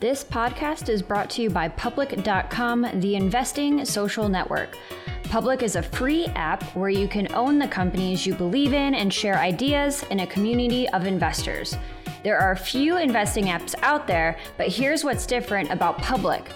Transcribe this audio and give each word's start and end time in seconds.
This 0.00 0.24
podcast 0.24 0.88
is 0.88 1.02
brought 1.02 1.28
to 1.32 1.42
you 1.42 1.50
by 1.50 1.68
Public.com, 1.68 2.86
the 3.00 3.16
investing 3.16 3.84
social 3.84 4.30
network. 4.30 4.78
Public 5.24 5.62
is 5.62 5.76
a 5.76 5.82
free 5.82 6.24
app 6.28 6.62
where 6.74 6.88
you 6.88 7.06
can 7.06 7.30
own 7.34 7.58
the 7.58 7.68
companies 7.68 8.24
you 8.24 8.34
believe 8.34 8.72
in 8.72 8.94
and 8.94 9.12
share 9.12 9.36
ideas 9.36 10.02
in 10.04 10.20
a 10.20 10.26
community 10.26 10.88
of 10.88 11.04
investors. 11.04 11.76
There 12.24 12.38
are 12.38 12.56
few 12.56 12.96
investing 12.96 13.48
apps 13.48 13.74
out 13.82 14.06
there, 14.06 14.38
but 14.56 14.68
here's 14.68 15.04
what's 15.04 15.26
different 15.26 15.70
about 15.70 15.98
Public. 15.98 16.50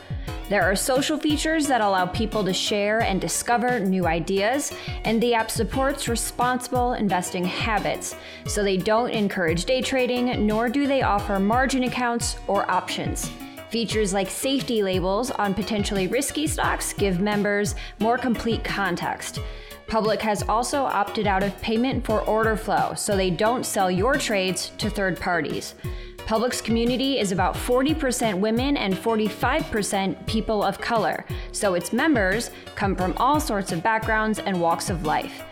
There 0.51 0.63
are 0.63 0.77
social 0.77 1.19
features 1.19 1.67
that 1.69 1.81
allow 1.81 2.05
people 2.05 2.45
to 2.45 2.53
share 2.53 3.01
and 3.01 3.19
discover 3.19 3.81
new 3.81 4.07
ideas, 4.07 4.73
and 5.05 5.23
the 5.23 5.33
app 5.33 5.51
supports 5.51 6.07
responsible 6.07 6.93
investing 6.93 7.45
habits, 7.45 8.15
so 8.47 8.63
they 8.63 8.77
don't 8.77 9.11
encourage 9.11 9.65
day 9.65 9.81
trading, 9.81 10.47
nor 10.47 10.69
do 10.69 10.87
they 10.87 11.01
offer 11.01 11.39
margin 11.39 11.85
accounts 11.85 12.37
or 12.47 12.71
options. 12.71 13.31
Features 13.75 14.15
like 14.15 14.31
safety 14.31 14.85
labels 14.85 15.33
on 15.33 15.53
potentially 15.53 16.07
risky 16.07 16.47
stocks 16.47 16.93
give 16.93 17.19
members 17.19 17.75
more 17.99 18.17
complete 18.17 18.63
context. 18.63 19.41
Public 19.89 20.23
has 20.23 20.45
also 20.45 20.85
opted 20.85 21.27
out 21.27 21.43
of 21.43 21.61
payment 21.61 22.07
for 22.07 22.21
order 22.21 22.57
flow, 22.57 22.95
so 22.95 23.17
they 23.17 23.31
don't 23.31 23.67
sell 23.67 23.91
your 23.91 24.15
trades 24.15 24.71
to 24.79 24.89
third 24.89 25.19
parties. 25.19 25.75
Public's 26.19 26.61
community 26.61 27.19
is 27.19 27.33
about 27.33 27.57
40% 27.57 28.39
women 28.39 28.77
and 28.77 28.95
45% 28.95 30.25
people 30.29 30.63
of 30.63 30.81
color, 30.81 31.27
so 31.51 31.75
its 31.75 31.93
members 31.93 32.53
come 32.77 32.95
from 32.95 33.13
all 33.17 33.41
sorts 33.41 33.73
of 33.73 33.83
backgrounds 33.83 34.39
and 34.39 34.61
walks 34.61 34.89
of 34.89 35.05
life. 35.05 35.43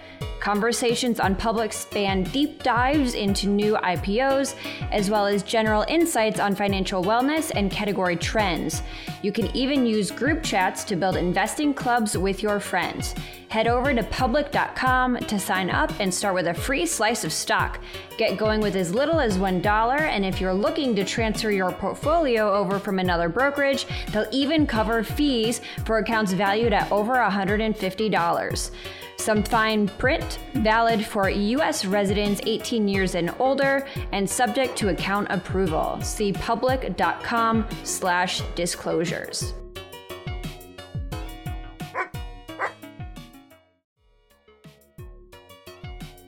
Conversations 0.43 1.21
on 1.21 1.37
Public 1.37 1.73
span 1.73 2.25
deep 2.25 2.65
dives 2.65 3.15
into 3.15 3.47
new 3.47 3.75
IPOs, 3.75 4.57
as 4.91 5.09
well 5.09 5.25
as 5.25 5.45
general 5.45 5.85
insights 5.87 6.41
on 6.41 6.57
financial 6.57 7.01
wellness 7.01 7.53
and 7.55 7.71
category 7.71 8.17
trends. 8.17 8.83
You 9.23 9.31
can 9.31 9.57
even 9.57 9.87
use 9.87 10.11
group 10.11 10.43
chats 10.43 10.83
to 10.87 10.97
build 10.97 11.15
investing 11.15 11.73
clubs 11.73 12.19
with 12.19 12.43
your 12.43 12.59
friends. 12.59 13.15
Head 13.53 13.69
over 13.69 13.93
to 13.93 14.03
public.com 14.05 15.19
to 15.19 15.39
sign 15.39 15.69
up 15.69 15.93
and 16.01 16.13
start 16.13 16.35
with 16.35 16.47
a 16.47 16.55
free 16.55 16.87
slice 16.87 17.23
of 17.23 17.35
stock. 17.35 17.81
Get 18.17 18.39
going 18.39 18.63
with 18.63 18.75
as 18.77 18.95
little 18.95 19.21
as 19.21 19.37
$1, 19.37 20.01
and 20.01 20.25
if 20.25 20.41
you're 20.41 20.55
looking 20.55 20.97
to 20.97 21.05
transfer 21.05 21.51
your 21.51 21.71
portfolio 21.71 22.51
over 22.51 22.79
from 22.79 22.99
another 22.99 23.29
brokerage, 23.29 23.85
they'll 24.11 24.25
even 24.33 24.67
cover 24.67 25.05
fees 25.05 25.61
for 25.85 25.99
accounts 25.99 26.33
valued 26.33 26.73
at 26.73 26.91
over 26.91 27.13
$150. 27.13 28.71
Some 29.19 29.43
fine 29.43 29.87
print, 29.87 30.39
valid 30.55 31.05
for 31.05 31.29
U.S. 31.29 31.85
residents 31.85 32.41
18 32.47 32.89
years 32.89 33.15
and 33.15 33.35
older, 33.39 33.87
and 34.13 34.29
subject 34.29 34.79
to 34.79 34.89
account 34.89 35.27
approval. 35.29 36.01
See 36.01 36.33
public.com 36.33 37.67
slash 37.85 38.41
disclosures. 38.55 39.53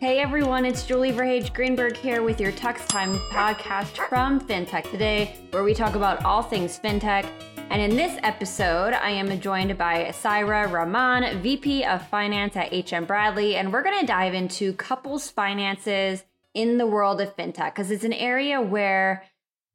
Hey 0.05 0.19
everyone, 0.19 0.67
it's 0.67 0.85
Julie 0.85 1.13
Verhage 1.13 1.55
Greenberg 1.55 1.97
here 1.97 2.23
with 2.23 2.39
your 2.39 2.53
Tux 2.53 2.87
Time 2.87 3.19
podcast 3.31 3.97
from 4.11 4.39
FinTech 4.39 4.91
Today, 4.91 5.35
where 5.51 5.65
we 5.65 5.73
talk 5.73 5.95
about 5.95 6.23
all 6.27 6.43
things 6.43 6.79
FinTech. 6.79 7.27
And 7.71 7.81
in 7.81 7.97
this 7.97 8.19
episode, 8.23 8.93
I 8.93 9.09
am 9.09 9.41
joined 9.41 9.79
by 9.79 10.11
Saira 10.11 10.71
Rahman, 10.71 11.41
VP 11.41 11.87
of 11.87 12.07
Finance 12.09 12.55
at 12.55 12.71
HM 12.71 13.07
Bradley, 13.07 13.57
and 13.57 13.73
we're 13.73 13.83
going 13.83 13.99
to 13.99 14.07
dive 14.07 14.35
into 14.35 14.75
couples 14.75 15.31
finances 15.31 16.25
in 16.53 16.77
the 16.77 16.87
world 16.87 17.23
of 17.23 17.35
FinTech 17.35 17.75
because 17.75 17.91
it's 17.91 18.05
an 18.05 18.13
area 18.13 18.61
where 18.61 19.25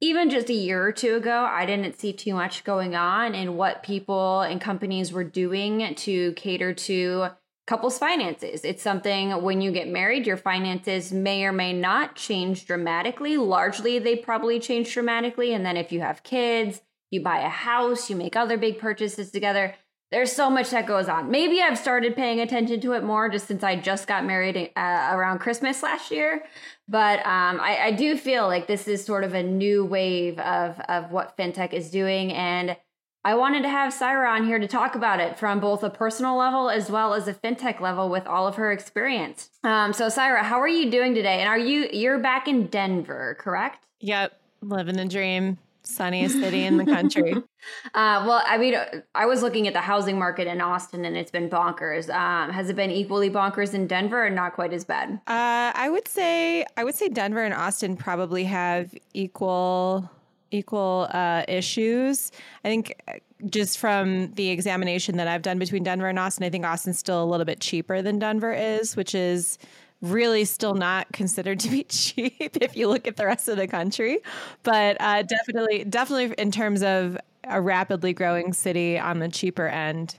even 0.00 0.30
just 0.30 0.48
a 0.48 0.54
year 0.54 0.86
or 0.86 0.92
two 0.92 1.16
ago, 1.16 1.44
I 1.50 1.66
didn't 1.66 1.98
see 1.98 2.12
too 2.12 2.34
much 2.34 2.62
going 2.62 2.94
on 2.94 3.34
in 3.34 3.56
what 3.56 3.82
people 3.82 4.42
and 4.42 4.60
companies 4.60 5.12
were 5.12 5.24
doing 5.24 5.92
to 5.96 6.32
cater 6.34 6.72
to 6.72 7.30
couples 7.70 7.98
finances. 7.98 8.64
It's 8.64 8.82
something 8.82 9.30
when 9.42 9.60
you 9.60 9.70
get 9.70 9.86
married, 9.86 10.26
your 10.26 10.36
finances 10.36 11.12
may 11.12 11.44
or 11.44 11.52
may 11.52 11.72
not 11.72 12.16
change 12.16 12.66
dramatically. 12.66 13.36
Largely, 13.36 14.00
they 14.00 14.16
probably 14.16 14.58
change 14.58 14.92
dramatically. 14.92 15.54
And 15.54 15.64
then 15.64 15.76
if 15.76 15.92
you 15.92 16.00
have 16.00 16.24
kids, 16.24 16.82
you 17.12 17.22
buy 17.22 17.38
a 17.38 17.48
house, 17.48 18.10
you 18.10 18.16
make 18.16 18.34
other 18.34 18.58
big 18.58 18.80
purchases 18.80 19.30
together. 19.30 19.76
There's 20.10 20.32
so 20.32 20.50
much 20.50 20.70
that 20.70 20.88
goes 20.88 21.08
on. 21.08 21.30
Maybe 21.30 21.62
I've 21.62 21.78
started 21.78 22.16
paying 22.16 22.40
attention 22.40 22.80
to 22.80 22.94
it 22.94 23.04
more 23.04 23.28
just 23.28 23.46
since 23.46 23.62
I 23.62 23.76
just 23.76 24.08
got 24.08 24.26
married 24.26 24.72
uh, 24.74 25.10
around 25.12 25.38
Christmas 25.38 25.80
last 25.80 26.10
year. 26.10 26.42
But 26.88 27.20
um, 27.20 27.60
I, 27.60 27.78
I 27.84 27.90
do 27.92 28.16
feel 28.16 28.48
like 28.48 28.66
this 28.66 28.88
is 28.88 29.04
sort 29.04 29.22
of 29.22 29.34
a 29.34 29.44
new 29.44 29.84
wave 29.84 30.40
of, 30.40 30.80
of 30.88 31.12
what 31.12 31.36
fintech 31.36 31.72
is 31.72 31.92
doing. 31.92 32.32
And 32.32 32.76
I 33.22 33.34
wanted 33.34 33.62
to 33.64 33.68
have 33.68 33.92
Saira 33.92 34.34
on 34.34 34.46
here 34.46 34.58
to 34.58 34.66
talk 34.66 34.94
about 34.94 35.20
it 35.20 35.38
from 35.38 35.60
both 35.60 35.82
a 35.82 35.90
personal 35.90 36.36
level 36.36 36.70
as 36.70 36.90
well 36.90 37.12
as 37.12 37.28
a 37.28 37.34
fintech 37.34 37.80
level 37.80 38.08
with 38.08 38.26
all 38.26 38.46
of 38.46 38.54
her 38.56 38.72
experience. 38.72 39.50
Um, 39.62 39.92
so, 39.92 40.06
Saira, 40.06 40.42
how 40.42 40.58
are 40.58 40.68
you 40.68 40.90
doing 40.90 41.14
today? 41.14 41.40
And 41.40 41.48
are 41.48 41.58
you 41.58 41.88
you're 41.92 42.18
back 42.18 42.48
in 42.48 42.68
Denver, 42.68 43.36
correct? 43.38 43.86
Yep, 44.00 44.40
living 44.62 44.96
the 44.96 45.04
dream, 45.04 45.58
sunniest 45.82 46.40
city 46.40 46.64
in 46.64 46.78
the 46.78 46.86
country. 46.86 47.32
uh, 47.94 48.24
well, 48.26 48.42
I 48.46 48.56
mean, 48.56 48.74
I 49.14 49.26
was 49.26 49.42
looking 49.42 49.68
at 49.68 49.74
the 49.74 49.82
housing 49.82 50.18
market 50.18 50.46
in 50.46 50.62
Austin, 50.62 51.04
and 51.04 51.14
it's 51.14 51.30
been 51.30 51.50
bonkers. 51.50 52.08
Um, 52.08 52.50
has 52.50 52.70
it 52.70 52.76
been 52.76 52.90
equally 52.90 53.28
bonkers 53.28 53.74
in 53.74 53.86
Denver, 53.86 54.24
or 54.24 54.30
not 54.30 54.54
quite 54.54 54.72
as 54.72 54.84
bad? 54.86 55.20
Uh, 55.26 55.72
I 55.74 55.90
would 55.90 56.08
say 56.08 56.64
I 56.78 56.84
would 56.84 56.94
say 56.94 57.10
Denver 57.10 57.44
and 57.44 57.52
Austin 57.52 57.98
probably 57.98 58.44
have 58.44 58.94
equal 59.12 60.08
equal 60.50 61.08
uh, 61.10 61.44
issues. 61.48 62.32
I 62.64 62.68
think 62.68 63.00
uh, 63.08 63.14
just 63.46 63.78
from 63.78 64.32
the 64.34 64.50
examination 64.50 65.16
that 65.16 65.28
I've 65.28 65.42
done 65.42 65.58
between 65.58 65.82
Denver 65.82 66.08
and 66.08 66.18
Austin, 66.18 66.44
I 66.44 66.50
think 66.50 66.64
Austin's 66.64 66.98
still 66.98 67.22
a 67.22 67.26
little 67.26 67.46
bit 67.46 67.60
cheaper 67.60 68.02
than 68.02 68.18
Denver 68.18 68.52
is, 68.52 68.96
which 68.96 69.14
is 69.14 69.58
really 70.02 70.44
still 70.44 70.74
not 70.74 71.10
considered 71.12 71.60
to 71.60 71.68
be 71.68 71.84
cheap 71.88 72.56
if 72.60 72.76
you 72.76 72.88
look 72.88 73.06
at 73.06 73.16
the 73.16 73.26
rest 73.26 73.48
of 73.48 73.56
the 73.56 73.66
country. 73.66 74.18
But 74.62 74.96
uh, 75.00 75.22
definitely, 75.22 75.84
definitely 75.84 76.34
in 76.38 76.50
terms 76.50 76.82
of 76.82 77.18
a 77.44 77.60
rapidly 77.60 78.12
growing 78.12 78.52
city 78.52 78.98
on 78.98 79.18
the 79.18 79.28
cheaper 79.28 79.66
end. 79.66 80.18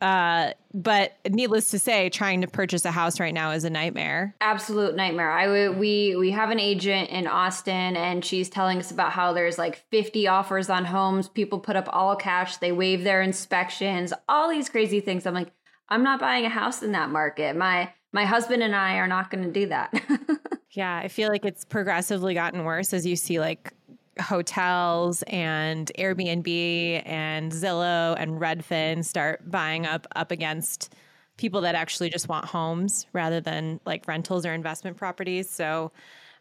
Uh, 0.00 0.50
but 0.74 1.16
needless 1.30 1.70
to 1.70 1.78
say, 1.78 2.10
trying 2.10 2.42
to 2.42 2.46
purchase 2.46 2.84
a 2.84 2.90
house 2.90 3.18
right 3.18 3.32
now 3.32 3.52
is 3.52 3.64
a 3.64 3.70
nightmare. 3.70 4.34
Absolute 4.40 4.94
nightmare. 4.94 5.30
I 5.30 5.70
we 5.70 6.16
we 6.16 6.30
have 6.32 6.50
an 6.50 6.60
agent 6.60 7.08
in 7.10 7.26
Austin, 7.26 7.96
and 7.96 8.24
she's 8.24 8.50
telling 8.50 8.78
us 8.78 8.90
about 8.90 9.12
how 9.12 9.32
there's 9.32 9.56
like 9.56 9.84
50 9.90 10.28
offers 10.28 10.68
on 10.68 10.84
homes. 10.84 11.28
People 11.28 11.60
put 11.60 11.76
up 11.76 11.88
all 11.90 12.14
cash. 12.14 12.58
They 12.58 12.72
waive 12.72 13.04
their 13.04 13.22
inspections. 13.22 14.12
All 14.28 14.50
these 14.50 14.68
crazy 14.68 15.00
things. 15.00 15.26
I'm 15.26 15.34
like, 15.34 15.52
I'm 15.88 16.02
not 16.02 16.20
buying 16.20 16.44
a 16.44 16.50
house 16.50 16.82
in 16.82 16.92
that 16.92 17.10
market. 17.10 17.56
My 17.56 17.90
my 18.12 18.24
husband 18.24 18.62
and 18.62 18.74
I 18.74 18.96
are 18.96 19.08
not 19.08 19.30
going 19.30 19.44
to 19.44 19.50
do 19.50 19.66
that. 19.68 19.94
yeah, 20.72 20.96
I 20.96 21.08
feel 21.08 21.30
like 21.30 21.44
it's 21.44 21.64
progressively 21.64 22.34
gotten 22.34 22.64
worse 22.64 22.92
as 22.92 23.06
you 23.06 23.16
see 23.16 23.40
like 23.40 23.72
hotels 24.20 25.22
and 25.26 25.90
Airbnb 25.98 27.02
and 27.06 27.52
Zillow 27.52 28.14
and 28.18 28.40
Redfin 28.40 29.04
start 29.04 29.50
buying 29.50 29.86
up 29.86 30.06
up 30.16 30.30
against 30.30 30.94
people 31.36 31.60
that 31.62 31.74
actually 31.74 32.08
just 32.08 32.28
want 32.28 32.46
homes 32.46 33.06
rather 33.12 33.40
than 33.40 33.80
like 33.84 34.08
rentals 34.08 34.46
or 34.46 34.54
investment 34.54 34.96
properties. 34.96 35.50
So 35.50 35.92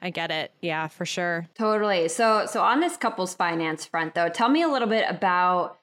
I 0.02 0.10
get 0.10 0.32
it. 0.32 0.52
Yeah, 0.62 0.88
for 0.88 1.06
sure. 1.06 1.48
Totally. 1.58 2.08
So 2.08 2.46
so 2.46 2.62
on 2.62 2.80
this 2.80 2.98
couples 2.98 3.34
finance 3.34 3.86
front 3.86 4.16
though, 4.16 4.30
tell 4.30 4.50
me 4.50 4.62
a 4.62 4.68
little 4.68 4.88
bit 4.88 5.06
about 5.10 5.80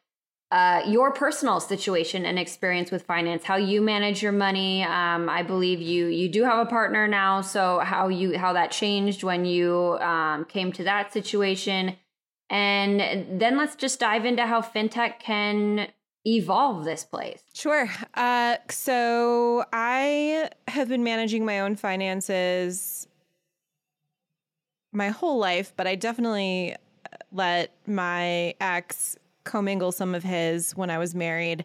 uh, 0.52 0.82
your 0.86 1.10
personal 1.14 1.60
situation 1.60 2.26
and 2.26 2.38
experience 2.38 2.90
with 2.90 3.02
finance, 3.04 3.42
how 3.42 3.56
you 3.56 3.80
manage 3.80 4.22
your 4.22 4.32
money. 4.32 4.82
Um, 4.82 5.30
I 5.30 5.42
believe 5.42 5.80
you 5.80 6.08
you 6.08 6.28
do 6.28 6.44
have 6.44 6.58
a 6.58 6.68
partner 6.68 7.08
now, 7.08 7.40
so 7.40 7.78
how 7.78 8.08
you 8.08 8.36
how 8.36 8.52
that 8.52 8.70
changed 8.70 9.22
when 9.22 9.46
you 9.46 9.98
um, 10.00 10.44
came 10.44 10.70
to 10.72 10.84
that 10.84 11.10
situation, 11.10 11.96
and 12.50 13.40
then 13.40 13.56
let's 13.56 13.76
just 13.76 13.98
dive 13.98 14.26
into 14.26 14.46
how 14.46 14.60
fintech 14.60 15.20
can 15.20 15.88
evolve 16.26 16.84
this 16.84 17.02
place. 17.02 17.42
Sure. 17.54 17.88
Uh, 18.12 18.56
so 18.68 19.64
I 19.72 20.50
have 20.68 20.86
been 20.90 21.02
managing 21.02 21.46
my 21.46 21.60
own 21.60 21.76
finances 21.76 23.08
my 24.92 25.08
whole 25.08 25.38
life, 25.38 25.72
but 25.78 25.86
I 25.86 25.94
definitely 25.94 26.76
let 27.32 27.74
my 27.86 28.54
ex 28.60 29.16
commingle 29.44 29.92
some 29.92 30.14
of 30.14 30.22
his 30.22 30.72
when 30.72 30.90
I 30.90 30.98
was 30.98 31.14
married. 31.14 31.64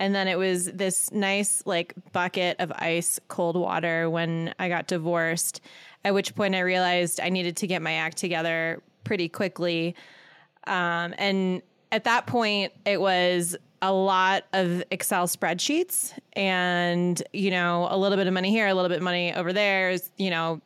And 0.00 0.14
then 0.14 0.28
it 0.28 0.38
was 0.38 0.66
this 0.66 1.10
nice, 1.10 1.62
like, 1.66 1.92
bucket 2.12 2.56
of 2.60 2.70
ice 2.72 3.18
cold 3.28 3.56
water 3.56 4.08
when 4.08 4.54
I 4.58 4.68
got 4.68 4.86
divorced, 4.86 5.60
at 6.04 6.14
which 6.14 6.34
point 6.36 6.54
I 6.54 6.60
realized 6.60 7.20
I 7.20 7.30
needed 7.30 7.56
to 7.58 7.66
get 7.66 7.82
my 7.82 7.94
act 7.94 8.16
together 8.16 8.80
pretty 9.02 9.28
quickly. 9.28 9.96
Um, 10.68 11.14
and 11.18 11.62
at 11.90 12.04
that 12.04 12.26
point, 12.26 12.72
it 12.84 13.00
was 13.00 13.56
a 13.82 13.92
lot 13.92 14.44
of 14.52 14.84
Excel 14.90 15.26
spreadsheets 15.26 16.12
and, 16.34 17.20
you 17.32 17.50
know, 17.50 17.88
a 17.90 17.96
little 17.96 18.18
bit 18.18 18.26
of 18.26 18.32
money 18.32 18.50
here, 18.50 18.68
a 18.68 18.74
little 18.74 18.88
bit 18.88 18.98
of 18.98 19.04
money 19.04 19.34
over 19.34 19.52
there, 19.52 19.96
you 20.16 20.30
know, 20.30 20.60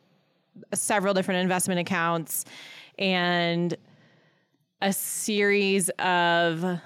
several 0.73 1.13
different 1.13 1.41
investment 1.41 1.79
accounts. 1.79 2.45
And 2.99 3.75
a 4.83 4.93
series 4.93 5.89
of 5.97 6.79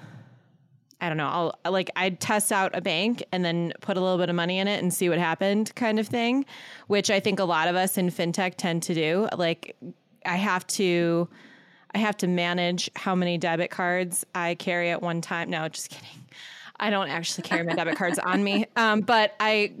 I 1.00 1.06
don't 1.08 1.16
know, 1.16 1.52
I'll 1.64 1.72
like 1.72 1.90
I'd 1.94 2.20
test 2.20 2.50
out 2.50 2.74
a 2.74 2.80
bank 2.80 3.22
and 3.30 3.44
then 3.44 3.72
put 3.80 3.96
a 3.96 4.00
little 4.00 4.18
bit 4.18 4.30
of 4.30 4.34
money 4.34 4.58
in 4.58 4.66
it 4.66 4.82
and 4.82 4.92
see 4.92 5.08
what 5.08 5.18
happened 5.18 5.74
kind 5.74 5.98
of 5.98 6.08
thing, 6.08 6.44
which 6.86 7.10
I 7.10 7.20
think 7.20 7.38
a 7.38 7.44
lot 7.44 7.68
of 7.68 7.76
us 7.76 7.98
in 7.98 8.08
fintech 8.08 8.54
tend 8.56 8.82
to 8.84 8.94
do. 8.94 9.28
Like 9.36 9.76
I 10.24 10.36
have 10.36 10.66
to 10.68 11.28
I 11.94 11.98
have 11.98 12.16
to 12.18 12.26
manage 12.26 12.90
how 12.96 13.14
many 13.14 13.36
debit 13.36 13.70
cards 13.70 14.24
I 14.34 14.54
carry 14.54 14.90
at 14.90 15.02
one 15.02 15.20
time. 15.20 15.50
No, 15.50 15.68
just 15.68 15.90
kidding. 15.90 16.24
I 16.80 16.90
don't 16.90 17.08
actually 17.08 17.42
carry 17.42 17.64
my 17.64 17.74
debit 17.74 17.96
cards 17.96 18.18
on 18.18 18.42
me. 18.42 18.66
Um, 18.76 19.00
but 19.00 19.34
I 19.40 19.72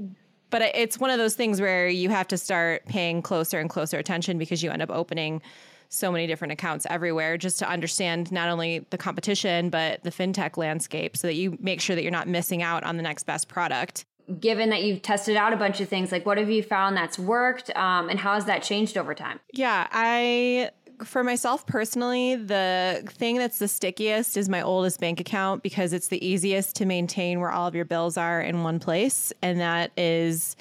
but 0.50 0.62
it's 0.62 0.98
one 0.98 1.10
of 1.10 1.18
those 1.18 1.34
things 1.34 1.60
where 1.60 1.88
you 1.88 2.08
have 2.10 2.26
to 2.28 2.38
start 2.38 2.84
paying 2.86 3.22
closer 3.22 3.60
and 3.60 3.68
closer 3.68 3.98
attention 3.98 4.38
because 4.38 4.62
you 4.62 4.70
end 4.70 4.82
up 4.82 4.90
opening 4.90 5.42
so 5.88 6.12
many 6.12 6.26
different 6.26 6.52
accounts 6.52 6.86
everywhere 6.90 7.38
just 7.38 7.58
to 7.58 7.68
understand 7.68 8.30
not 8.30 8.48
only 8.48 8.86
the 8.90 8.98
competition 8.98 9.70
but 9.70 10.02
the 10.02 10.10
fintech 10.10 10.56
landscape 10.56 11.16
so 11.16 11.26
that 11.26 11.34
you 11.34 11.56
make 11.60 11.80
sure 11.80 11.96
that 11.96 12.02
you're 12.02 12.12
not 12.12 12.28
missing 12.28 12.62
out 12.62 12.84
on 12.84 12.96
the 12.96 13.02
next 13.02 13.24
best 13.24 13.48
product. 13.48 14.04
Given 14.38 14.68
that 14.70 14.82
you've 14.82 15.00
tested 15.00 15.36
out 15.36 15.54
a 15.54 15.56
bunch 15.56 15.80
of 15.80 15.88
things 15.88 16.12
like 16.12 16.26
what 16.26 16.38
have 16.38 16.50
you 16.50 16.62
found 16.62 16.96
that's 16.96 17.18
worked 17.18 17.74
um, 17.76 18.10
and 18.10 18.18
how 18.18 18.34
has 18.34 18.44
that 18.44 18.62
changed 18.62 18.98
over 18.98 19.14
time? 19.14 19.40
Yeah 19.52 19.86
i 19.90 20.70
for 21.04 21.22
myself 21.22 21.64
personally 21.66 22.34
the 22.34 23.04
thing 23.06 23.36
that's 23.36 23.58
the 23.58 23.68
stickiest 23.68 24.36
is 24.36 24.48
my 24.48 24.60
oldest 24.60 25.00
bank 25.00 25.20
account 25.20 25.62
because 25.62 25.92
it's 25.92 26.08
the 26.08 26.24
easiest 26.26 26.74
to 26.76 26.84
maintain 26.84 27.40
where 27.40 27.50
all 27.50 27.68
of 27.68 27.74
your 27.74 27.84
bills 27.84 28.16
are 28.16 28.40
in 28.40 28.62
one 28.64 28.80
place. 28.80 29.32
And 29.40 29.60
that 29.60 29.92
is 29.96 30.56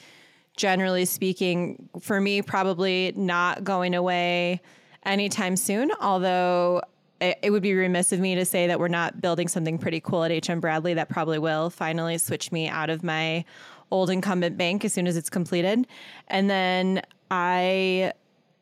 generally 0.56 1.06
speaking 1.06 1.90
for 2.00 2.20
me 2.20 2.42
probably 2.42 3.14
not 3.16 3.64
going 3.64 3.96
away 3.96 4.62
anytime 5.08 5.56
soon, 5.56 5.92
although 6.02 6.82
it, 7.20 7.52
would 7.52 7.64
be 7.64 7.74
remiss 7.74 8.12
of 8.12 8.20
me 8.20 8.36
to 8.36 8.46
say 8.46 8.68
that 8.68 8.80
we're 8.80 8.88
not 8.88 9.22
building 9.22 9.48
something 9.48 9.78
pretty 9.78 10.00
cool 10.00 10.24
at 10.24 10.48
HM 10.48 10.60
Bradley 10.60 10.94
that 10.94 11.10
probably 11.10 11.40
will 11.40 11.70
finally 11.70 12.18
switch 12.18 12.52
me 12.52 12.68
out 12.68 12.90
of 12.90 13.04
my 13.04 13.44
old 13.90 14.10
incumbent 14.10 14.58
bank 14.58 14.86
as 14.86 14.94
soon 14.94 15.08
as 15.08 15.18
it's 15.18 15.30
completed. 15.30 15.88
And 16.28 16.50
then 16.50 17.02
I 17.32 18.14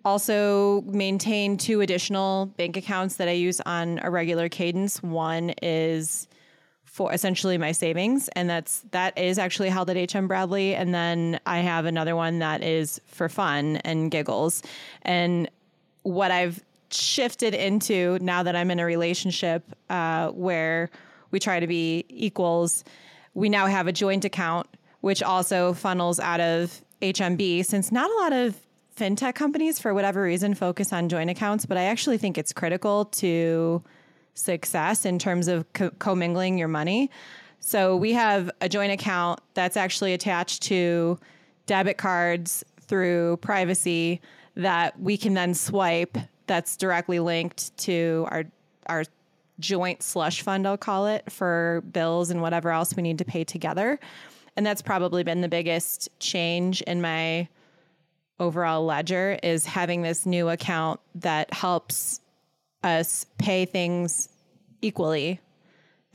also 0.05 0.81
maintain 0.81 1.57
two 1.57 1.81
additional 1.81 2.45
bank 2.57 2.77
accounts 2.77 3.15
that 3.17 3.27
I 3.27 3.31
use 3.31 3.59
on 3.61 3.99
a 4.03 4.11
regular 4.11 4.47
cadence. 4.47 5.01
One 5.01 5.49
is 5.61 6.27
for 6.85 7.11
essentially 7.11 7.57
my 7.57 7.73
savings 7.73 8.29
and 8.37 8.49
that's 8.49 8.85
that 8.91 9.17
is 9.17 9.37
actually 9.37 9.67
held 9.67 9.89
at 9.89 10.13
HM 10.13 10.27
Bradley 10.27 10.75
and 10.75 10.93
then 10.93 11.37
I 11.45 11.59
have 11.59 11.83
another 11.83 12.15
one 12.15 12.39
that 12.39 12.63
is 12.63 13.01
for 13.07 13.27
fun 13.27 13.77
and 13.77 14.09
giggles. 14.09 14.63
And 15.01 15.49
what 16.05 16.29
I've 16.29 16.63
shifted 16.91 17.55
into 17.55 18.19
now 18.21 18.43
that 18.43 18.55
I'm 18.55 18.69
in 18.69 18.79
a 18.79 18.85
relationship 18.85 19.63
uh, 19.89 20.29
where 20.29 20.91
we 21.31 21.39
try 21.39 21.59
to 21.59 21.65
be 21.65 22.05
equals, 22.09 22.83
we 23.33 23.49
now 23.49 23.65
have 23.65 23.87
a 23.87 23.91
joint 23.91 24.23
account, 24.23 24.67
which 25.01 25.23
also 25.23 25.73
funnels 25.73 26.19
out 26.19 26.39
of 26.39 26.79
HMB. 27.01 27.65
Since 27.65 27.91
not 27.91 28.11
a 28.11 28.13
lot 28.13 28.33
of 28.33 28.55
fintech 28.95 29.33
companies, 29.33 29.79
for 29.79 29.95
whatever 29.95 30.21
reason, 30.21 30.53
focus 30.53 30.93
on 30.93 31.09
joint 31.09 31.31
accounts, 31.31 31.65
but 31.65 31.75
I 31.75 31.85
actually 31.85 32.19
think 32.19 32.37
it's 32.37 32.53
critical 32.53 33.05
to 33.05 33.83
success 34.35 35.05
in 35.05 35.17
terms 35.17 35.47
of 35.47 35.71
co- 35.73 35.91
commingling 35.97 36.59
your 36.59 36.67
money. 36.67 37.09
So 37.61 37.95
we 37.95 38.13
have 38.13 38.51
a 38.61 38.69
joint 38.69 38.91
account 38.91 39.39
that's 39.55 39.75
actually 39.75 40.13
attached 40.13 40.61
to 40.63 41.17
debit 41.65 41.97
cards 41.97 42.63
through 42.79 43.37
privacy 43.37 44.21
that 44.55 44.99
we 44.99 45.17
can 45.17 45.33
then 45.33 45.53
swipe 45.53 46.17
that's 46.47 46.77
directly 46.77 47.19
linked 47.19 47.75
to 47.77 48.27
our 48.29 48.45
our 48.87 49.03
joint 49.59 50.03
slush 50.03 50.41
fund 50.41 50.67
I'll 50.67 50.77
call 50.77 51.07
it 51.07 51.31
for 51.31 51.83
bills 51.91 52.29
and 52.29 52.41
whatever 52.41 52.71
else 52.71 52.95
we 52.95 53.01
need 53.03 53.17
to 53.19 53.25
pay 53.25 53.43
together. 53.43 53.99
And 54.57 54.65
that's 54.65 54.81
probably 54.81 55.23
been 55.23 55.41
the 55.41 55.47
biggest 55.47 56.09
change 56.19 56.81
in 56.83 57.01
my 57.01 57.47
overall 58.39 58.85
ledger 58.85 59.39
is 59.43 59.65
having 59.65 60.01
this 60.01 60.25
new 60.25 60.49
account 60.49 60.99
that 61.15 61.53
helps 61.53 62.19
us 62.83 63.25
pay 63.37 63.65
things 63.65 64.29
equally 64.81 65.39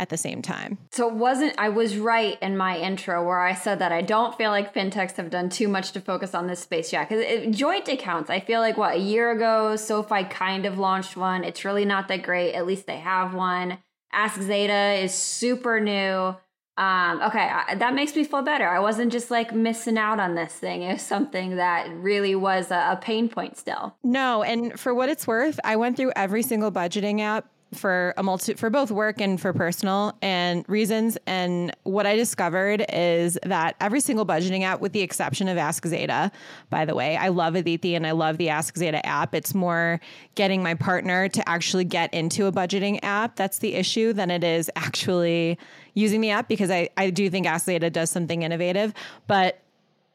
at 0.00 0.08
the 0.08 0.16
same 0.16 0.40
time. 0.40 0.78
So 0.92 1.08
it 1.08 1.14
wasn't, 1.14 1.54
I 1.58 1.68
was 1.68 1.98
right 1.98 2.38
in 2.40 2.56
my 2.56 2.78
intro 2.78 3.22
where 3.22 3.40
I 3.40 3.54
said 3.54 3.80
that 3.80 3.92
I 3.92 4.00
don't 4.00 4.34
feel 4.34 4.50
like 4.50 4.74
fintechs 4.74 5.16
have 5.16 5.28
done 5.28 5.50
too 5.50 5.68
much 5.68 5.92
to 5.92 6.00
focus 6.00 6.34
on 6.34 6.46
this 6.46 6.60
space 6.60 6.90
yet. 6.90 7.10
Because 7.10 7.54
joint 7.54 7.86
accounts, 7.86 8.30
I 8.30 8.40
feel 8.40 8.60
like 8.60 8.78
what, 8.78 8.96
a 8.96 8.98
year 8.98 9.30
ago, 9.30 9.76
SoFi 9.76 10.24
kind 10.24 10.64
of 10.64 10.78
launched 10.78 11.18
one. 11.18 11.44
It's 11.44 11.66
really 11.66 11.84
not 11.84 12.08
that 12.08 12.22
great. 12.22 12.54
At 12.54 12.66
least 12.66 12.86
they 12.86 12.96
have 12.96 13.34
one. 13.34 13.76
Ask 14.10 14.40
Zeta 14.40 14.94
is 14.94 15.12
super 15.12 15.80
new. 15.80 16.34
Um, 16.78 17.20
okay, 17.20 17.50
I, 17.52 17.74
that 17.74 17.92
makes 17.92 18.16
me 18.16 18.24
feel 18.24 18.40
better. 18.40 18.66
I 18.66 18.78
wasn't 18.78 19.12
just 19.12 19.30
like 19.30 19.54
missing 19.54 19.98
out 19.98 20.18
on 20.18 20.34
this 20.34 20.54
thing. 20.54 20.80
It 20.80 20.94
was 20.94 21.02
something 21.02 21.56
that 21.56 21.90
really 21.90 22.34
was 22.34 22.70
a, 22.70 22.92
a 22.92 22.98
pain 23.00 23.28
point 23.28 23.58
still. 23.58 23.94
No, 24.02 24.42
and 24.42 24.80
for 24.80 24.94
what 24.94 25.10
it's 25.10 25.26
worth, 25.26 25.60
I 25.62 25.76
went 25.76 25.98
through 25.98 26.12
every 26.16 26.42
single 26.42 26.72
budgeting 26.72 27.20
app 27.20 27.50
for 27.74 28.14
a 28.16 28.22
multi 28.22 28.54
for 28.54 28.68
both 28.70 28.90
work 28.90 29.20
and 29.20 29.40
for 29.40 29.52
personal 29.52 30.16
and 30.22 30.64
reasons. 30.68 31.16
And 31.26 31.74
what 31.84 32.06
I 32.06 32.16
discovered 32.16 32.84
is 32.92 33.38
that 33.44 33.76
every 33.80 34.00
single 34.00 34.26
budgeting 34.26 34.62
app, 34.62 34.80
with 34.80 34.92
the 34.92 35.02
exception 35.02 35.48
of 35.48 35.56
Ask 35.56 35.86
Zeta, 35.86 36.32
by 36.68 36.84
the 36.84 36.94
way, 36.94 37.16
I 37.16 37.28
love 37.28 37.54
Aditi 37.54 37.94
and 37.94 38.06
I 38.06 38.10
love 38.12 38.38
the 38.38 38.48
Ask 38.48 38.76
Zeta 38.76 39.04
app. 39.06 39.34
It's 39.34 39.54
more 39.54 40.00
getting 40.34 40.62
my 40.62 40.74
partner 40.74 41.28
to 41.28 41.48
actually 41.48 41.84
get 41.84 42.12
into 42.12 42.46
a 42.46 42.52
budgeting 42.52 42.98
app. 43.02 43.36
That's 43.36 43.58
the 43.58 43.74
issue 43.74 44.12
than 44.12 44.30
it 44.30 44.42
is 44.42 44.70
actually 44.76 45.58
using 45.94 46.20
the 46.20 46.30
app 46.30 46.48
because 46.48 46.70
I, 46.70 46.88
I 46.96 47.10
do 47.10 47.30
think 47.30 47.46
Ask 47.46 47.66
Zeta 47.66 47.90
does 47.90 48.10
something 48.10 48.42
innovative. 48.42 48.94
But 49.26 49.60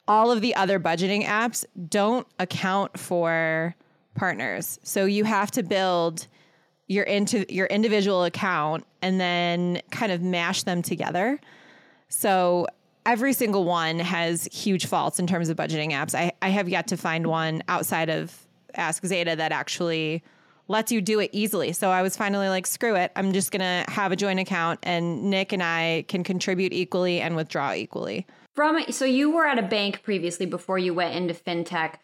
all 0.07 0.31
of 0.31 0.41
the 0.41 0.55
other 0.55 0.79
budgeting 0.79 1.25
apps 1.25 1.65
don't 1.89 2.27
account 2.37 2.99
for 2.99 3.75
partners. 4.15 4.79
So 4.83 5.05
you 5.05 5.23
have 5.23 5.51
to 5.51 5.63
build 5.63 6.27
your 6.87 7.03
into 7.03 7.51
your 7.53 7.67
individual 7.67 8.23
account 8.23 8.85
and 9.01 9.19
then 9.19 9.81
kind 9.91 10.11
of 10.11 10.21
mash 10.21 10.63
them 10.63 10.81
together. 10.81 11.39
So 12.09 12.67
every 13.05 13.33
single 13.33 13.65
one 13.65 13.99
has 13.99 14.47
huge 14.51 14.85
faults 14.85 15.19
in 15.19 15.27
terms 15.27 15.49
of 15.49 15.57
budgeting 15.57 15.91
apps. 15.91 16.15
I, 16.15 16.31
I 16.41 16.49
have 16.49 16.69
yet 16.69 16.87
to 16.87 16.97
find 16.97 17.27
one 17.27 17.63
outside 17.67 18.09
of 18.09 18.35
Ask 18.75 19.05
Zeta 19.05 19.35
that 19.35 19.51
actually 19.51 20.23
lets 20.67 20.91
you 20.91 21.01
do 21.01 21.19
it 21.19 21.29
easily. 21.31 21.71
So 21.73 21.91
I 21.91 22.01
was 22.01 22.17
finally 22.17 22.49
like, 22.49 22.65
screw 22.65 22.95
it. 22.95 23.11
I'm 23.15 23.33
just 23.33 23.51
going 23.51 23.61
to 23.61 23.91
have 23.91 24.11
a 24.11 24.15
joint 24.15 24.39
account 24.39 24.79
and 24.83 25.29
Nick 25.29 25.53
and 25.53 25.61
I 25.61 26.05
can 26.07 26.23
contribute 26.23 26.73
equally 26.73 27.21
and 27.21 27.35
withdraw 27.35 27.73
equally. 27.73 28.25
From 28.55 28.83
so 28.91 29.05
you 29.05 29.31
were 29.31 29.45
at 29.45 29.59
a 29.59 29.63
bank 29.63 30.01
previously 30.01 30.45
before 30.45 30.79
you 30.79 30.93
went 30.93 31.13
into 31.13 31.33
fintech. 31.33 31.95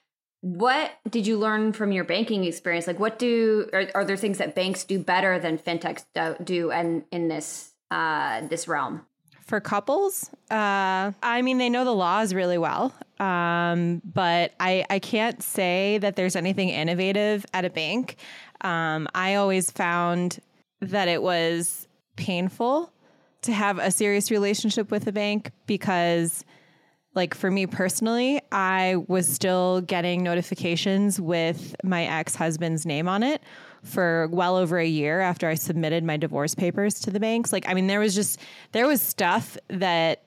What 0.41 0.91
did 1.10 1.27
you 1.27 1.38
learn 1.38 1.71
from 1.71 1.91
your 1.91 2.03
banking 2.03 2.43
experience? 2.45 2.88
Like, 2.88 3.00
what 3.00 3.19
do 3.19 3.69
are, 3.74 3.86
are 3.93 4.05
there 4.05 4.17
things 4.17 4.39
that 4.39 4.55
banks 4.55 4.83
do 4.83 5.00
better 5.00 5.39
than 5.39 5.57
fintechs 5.57 6.05
do, 6.15 6.36
do 6.43 6.71
and 6.71 7.03
in 7.12 7.27
this 7.27 7.74
uh, 7.91 8.41
this 8.48 8.67
realm? 8.67 9.05
For 9.45 9.60
couples, 9.60 10.29
uh, 10.50 11.12
I 11.21 11.41
mean, 11.41 11.57
they 11.57 11.69
know 11.69 11.83
the 11.83 11.93
laws 11.93 12.33
really 12.33 12.57
well, 12.57 12.93
um, 13.19 14.01
but 14.03 14.53
I 14.60 14.86
I 14.89 15.00
can't 15.00 15.43
say 15.43 16.00
that 16.00 16.15
there's 16.15 16.36
anything 16.36 16.69
innovative 16.69 17.45
at 17.53 17.65
a 17.65 17.69
bank. 17.69 18.15
Um, 18.62 19.07
I 19.13 19.36
always 19.36 19.69
found 19.69 20.39
that 20.79 21.07
it 21.07 21.21
was 21.21 21.88
painful 22.15 22.91
to 23.43 23.51
have 23.51 23.77
a 23.77 23.91
serious 23.91 24.31
relationship 24.31 24.89
with 24.91 25.07
a 25.07 25.12
bank 25.12 25.51
because 25.65 26.45
like 27.13 27.34
for 27.34 27.51
me 27.51 27.65
personally, 27.65 28.41
I 28.51 28.96
was 29.08 29.27
still 29.27 29.82
getting 29.82 30.24
notifications 30.24 31.20
with 31.20 31.75
my 31.84 32.06
ex 32.06 32.36
husband's 32.36 32.86
name 32.86 33.08
on 33.08 33.24
it 33.24 33.41
for 33.84 34.30
well 34.32 34.56
over 34.56 34.77
a 34.77 34.86
year 34.86 35.20
after 35.20 35.48
I 35.48 35.56
submitted 35.56 36.03
my 36.03 36.18
divorce 36.18 36.56
papers 36.56 37.00
to 37.01 37.12
the 37.12 37.20
banks. 37.20 37.51
Like, 37.51 37.68
I 37.68 37.74
mean, 37.74 37.88
there 37.88 38.00
was 38.00 38.15
just, 38.15 38.39
there 38.72 38.88
was 38.88 39.01
stuff 39.01 39.58
that 39.68 40.24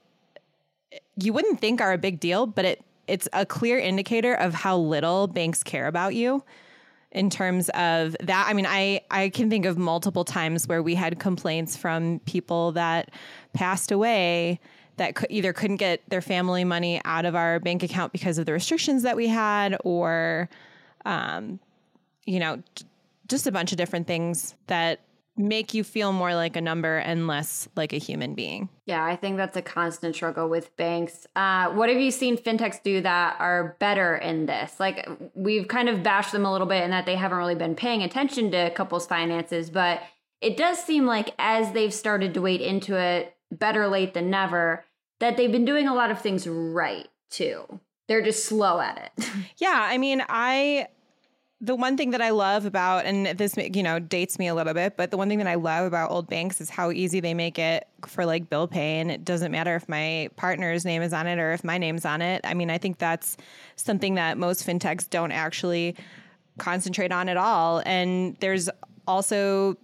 you 1.17 1.33
wouldn't 1.33 1.61
think 1.61 1.81
are 1.81 1.93
a 1.93 1.99
big 1.99 2.21
deal, 2.21 2.47
but 2.47 2.65
it, 2.65 2.85
it's 3.07 3.29
a 3.33 3.47
clear 3.47 3.79
indicator 3.79 4.35
of 4.35 4.55
how 4.55 4.77
little 4.77 5.27
banks 5.27 5.63
care 5.63 5.87
about 5.87 6.15
you 6.15 6.43
in 7.13 7.31
terms 7.31 7.69
of 7.71 8.17
that. 8.21 8.47
I 8.49 8.53
mean, 8.53 8.67
I, 8.67 9.03
I 9.11 9.29
can 9.29 9.49
think 9.49 9.67
of 9.67 9.79
multiple 9.79 10.25
times 10.25 10.67
where 10.67 10.83
we 10.83 10.97
had 10.97 11.19
complaints 11.19 11.77
from 11.77 12.19
people 12.21 12.73
that 12.73 13.11
passed 13.53 13.93
away 13.93 14.61
that 14.97 15.17
either 15.31 15.53
couldn't 15.53 15.77
get 15.77 16.03
their 16.09 16.23
family 16.23 16.65
money 16.65 17.01
out 17.05 17.25
of 17.25 17.35
our 17.35 17.61
bank 17.61 17.83
account 17.83 18.13
because 18.13 18.39
of 18.39 18.47
the 18.47 18.53
restrictions 18.53 19.03
that 19.03 19.17
we 19.17 19.29
had, 19.29 19.77
or, 19.85 20.49
um, 21.05 21.59
you 22.25 22.39
know, 22.39 22.63
just 23.29 23.47
a 23.47 23.53
bunch 23.53 23.73
of 23.73 23.79
different 23.79 24.07
things 24.07 24.55
that 24.67 25.01
make 25.37 25.75
you 25.75 25.83
feel 25.83 26.13
more 26.13 26.35
like 26.35 26.55
a 26.55 26.61
number 26.61 26.99
and 26.99 27.27
less 27.27 27.69
like 27.75 27.93
a 27.93 27.97
human 27.97 28.35
being. 28.35 28.69
Yeah, 28.87 29.05
I 29.05 29.17
think 29.17 29.37
that's 29.37 29.57
a 29.57 29.63
constant 29.63 30.15
struggle 30.15 30.49
with 30.49 30.77
banks. 30.77 31.27
Uh, 31.35 31.71
what 31.71 31.89
have 31.89 31.99
you 31.99 32.13
seen 32.13 32.37
fintechs 32.37 32.83
do 32.83 33.01
that 33.01 33.37
are 33.41 33.77
better 33.81 34.17
in 34.17 34.47
this? 34.47 34.79
Like 34.79 35.09
we've 35.35 35.67
kind 35.67 35.89
of 35.89 36.05
bashed 36.05 36.33
them 36.33 36.47
a 36.47 36.53
little 36.53 36.69
bit 36.69 36.85
in 36.85 36.91
that 36.91 37.05
they 37.07 37.17
haven't 37.17 37.39
really 37.39 37.57
been 37.57 37.75
paying 37.75 38.03
attention 38.03 38.53
to 38.53 38.71
couples' 38.71 39.07
finances, 39.07 39.71
but 39.71 40.03
it 40.41 40.57
does 40.57 40.79
seem 40.79 41.05
like 41.07 41.35
as 41.39 41.73
they've 41.73 41.95
started 41.95 42.35
to 42.35 42.41
wade 42.41 42.61
into 42.61 42.97
it, 42.97 43.34
better 43.59 43.87
late 43.89 44.15
than 44.15 44.31
never, 44.31 44.85
that 45.21 45.37
they've 45.37 45.53
been 45.53 45.65
doing 45.65 45.89
a 45.89 45.95
lot 45.95 46.11
of 46.11 46.21
things 46.21 46.47
right 46.47 47.09
too. 47.31 47.81
They're 48.09 48.23
just 48.23 48.45
slow 48.45 48.81
at 48.81 49.13
it. 49.17 49.31
yeah, 49.57 49.89
I 49.91 49.99
mean, 49.99 50.23
I 50.29 50.89
the 51.61 51.75
one 51.75 51.97
thing 51.97 52.11
that 52.11 52.21
I 52.21 52.31
love 52.31 52.67
about, 52.67 53.07
and 53.07 53.27
this 53.39 53.57
you 53.57 53.83
know 53.83 53.99
dates 53.99 54.39
me 54.39 54.49
a 54.49 54.55
little 54.55 54.75
bit, 54.75 54.97
but 54.97 55.11
the 55.11 55.17
one 55.17 55.29
thing 55.29 55.39
that 55.39 55.47
I 55.47 55.55
love 55.55 55.87
about 55.87 56.11
old 56.11 56.29
banks 56.29 56.61
is 56.61 56.69
how 56.69 56.91
easy 56.91 57.21
they 57.21 57.33
make 57.33 57.59
it 57.59 57.89
for 58.07 58.27
like 58.27 58.51
bill 58.51 58.69
pay, 58.69 59.01
and 59.01 59.11
it 59.11 59.25
doesn't 59.25 59.51
matter 59.51 59.75
if 59.75 59.89
my 59.89 60.29
partner's 60.37 60.85
name 60.85 61.01
is 61.01 61.15
on 61.15 61.27
it 61.27 61.39
or 61.39 61.53
if 61.53 61.65
my 61.65 61.79
name's 61.79 62.05
on 62.05 62.21
it. 62.21 62.43
I 62.45 62.53
mean, 62.53 62.71
I 62.71 62.77
think 62.77 62.99
that's 62.99 63.39
something 63.77 64.17
that 64.17 64.37
most 64.37 64.67
fintechs 64.67 65.09
don't 65.09 65.33
actually 65.33 65.97
concentrate 66.59 67.13
on 67.13 67.29
at 67.29 67.37
all. 67.37 67.83
And 67.87 68.37
there's 68.41 68.69
also 69.07 69.77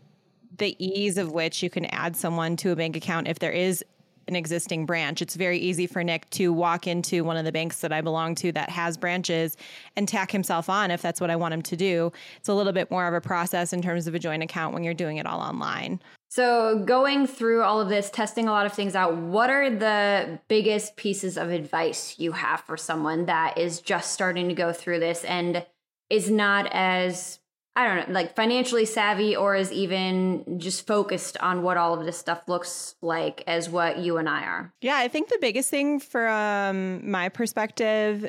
the 0.59 0.77
ease 0.85 1.19
of 1.19 1.33
which 1.33 1.63
you 1.63 1.71
can 1.71 1.87
add 1.87 2.17
someone 2.17 2.57
to 2.59 2.71
a 2.71 2.77
bank 2.77 2.97
account 2.97 3.29
if 3.29 3.39
there 3.39 3.53
is 3.53 3.85
an 4.31 4.37
existing 4.37 4.87
branch. 4.87 5.21
It's 5.21 5.35
very 5.35 5.59
easy 5.59 5.87
for 5.87 6.05
Nick 6.05 6.31
to 6.31 6.53
walk 6.53 6.87
into 6.87 7.25
one 7.25 7.37
of 7.37 7.45
the 7.45 7.53
banks 7.53 7.81
that 7.81 7.93
I 7.93 8.01
belong 8.01 8.35
to 8.37 8.53
that 8.53 8.71
has 8.71 8.97
branches 8.97 9.57
and 9.97 10.07
tack 10.07 10.31
himself 10.31 10.71
on 10.71 10.91
if 10.91 11.03
that's 11.03 11.21
what 11.21 11.31
I 11.31 11.37
want 11.37 11.53
him 11.53 11.63
to 11.63 11.77
do. 11.77 12.13
It's 12.37 12.49
a 12.49 12.55
little 12.55 12.73
bit 12.73 12.91
more 12.91 13.07
of 13.07 13.15
a 13.15 13.21
process 13.21 13.73
in 13.73 13.83
terms 13.83 14.07
of 14.07 14.15
a 14.15 14.19
joint 14.19 14.43
account 14.43 14.73
when 14.73 14.85
you're 14.85 14.95
doing 14.95 15.17
it 15.17 15.27
all 15.27 15.41
online. 15.41 16.01
So, 16.29 16.79
going 16.79 17.27
through 17.27 17.63
all 17.63 17.81
of 17.81 17.89
this, 17.89 18.09
testing 18.09 18.47
a 18.47 18.53
lot 18.53 18.65
of 18.65 18.73
things 18.73 18.95
out, 18.95 19.17
what 19.17 19.51
are 19.51 19.69
the 19.69 20.39
biggest 20.47 20.95
pieces 20.95 21.37
of 21.37 21.51
advice 21.51 22.15
you 22.21 22.31
have 22.31 22.61
for 22.61 22.77
someone 22.77 23.27
that 23.27 23.59
is 23.59 23.81
just 23.81 24.13
starting 24.13 24.47
to 24.49 24.55
go 24.55 24.73
through 24.73 25.01
this 25.01 25.25
and 25.25 25.67
is 26.09 26.31
not 26.31 26.69
as 26.71 27.41
I 27.77 27.87
don't 27.87 28.09
know, 28.09 28.15
like 28.15 28.35
financially 28.35 28.85
savvy 28.85 29.37
or 29.37 29.55
is 29.55 29.71
even 29.73 30.59
just 30.59 30.87
focused 30.87 31.37
on 31.39 31.63
what 31.63 31.77
all 31.77 31.99
of 31.99 32.05
this 32.05 32.19
stuff 32.19 32.43
looks 32.49 32.97
like 33.01 33.45
as 33.47 33.71
what 33.71 33.99
you 33.99 34.19
and 34.19 34.29
I 34.29 34.43
are. 34.43 34.73
Yeah, 34.81 34.97
I 34.97 35.09
think 35.09 35.29
the 35.29 35.39
biggest 35.41 35.71
thing 35.71 36.01
from 36.01 37.09
my 37.09 37.29
perspective 37.29 38.29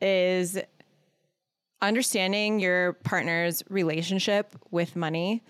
is 0.00 0.58
understanding 1.82 2.60
your 2.60 2.94
partner's 2.94 3.62
relationship 3.68 4.54
with 4.70 4.94
money. 4.94 5.42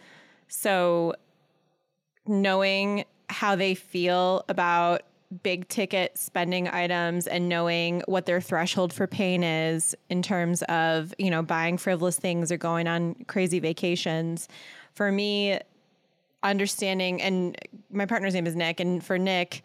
So 0.48 1.14
knowing 2.26 3.04
how 3.28 3.54
they 3.54 3.74
feel 3.74 4.44
about 4.48 5.02
big 5.42 5.68
ticket 5.68 6.16
spending 6.18 6.68
items 6.68 7.26
and 7.26 7.48
knowing 7.48 8.02
what 8.06 8.26
their 8.26 8.40
threshold 8.40 8.92
for 8.92 9.06
pain 9.06 9.42
is 9.42 9.94
in 10.08 10.22
terms 10.22 10.62
of, 10.64 11.14
you 11.18 11.30
know, 11.30 11.42
buying 11.42 11.78
frivolous 11.78 12.18
things 12.18 12.52
or 12.52 12.56
going 12.56 12.86
on 12.86 13.14
crazy 13.26 13.58
vacations. 13.58 14.48
For 14.92 15.10
me, 15.10 15.58
understanding 16.42 17.20
and 17.20 17.56
my 17.90 18.06
partner's 18.06 18.34
name 18.34 18.46
is 18.46 18.54
Nick 18.54 18.80
and 18.80 19.04
for 19.04 19.18
Nick 19.18 19.62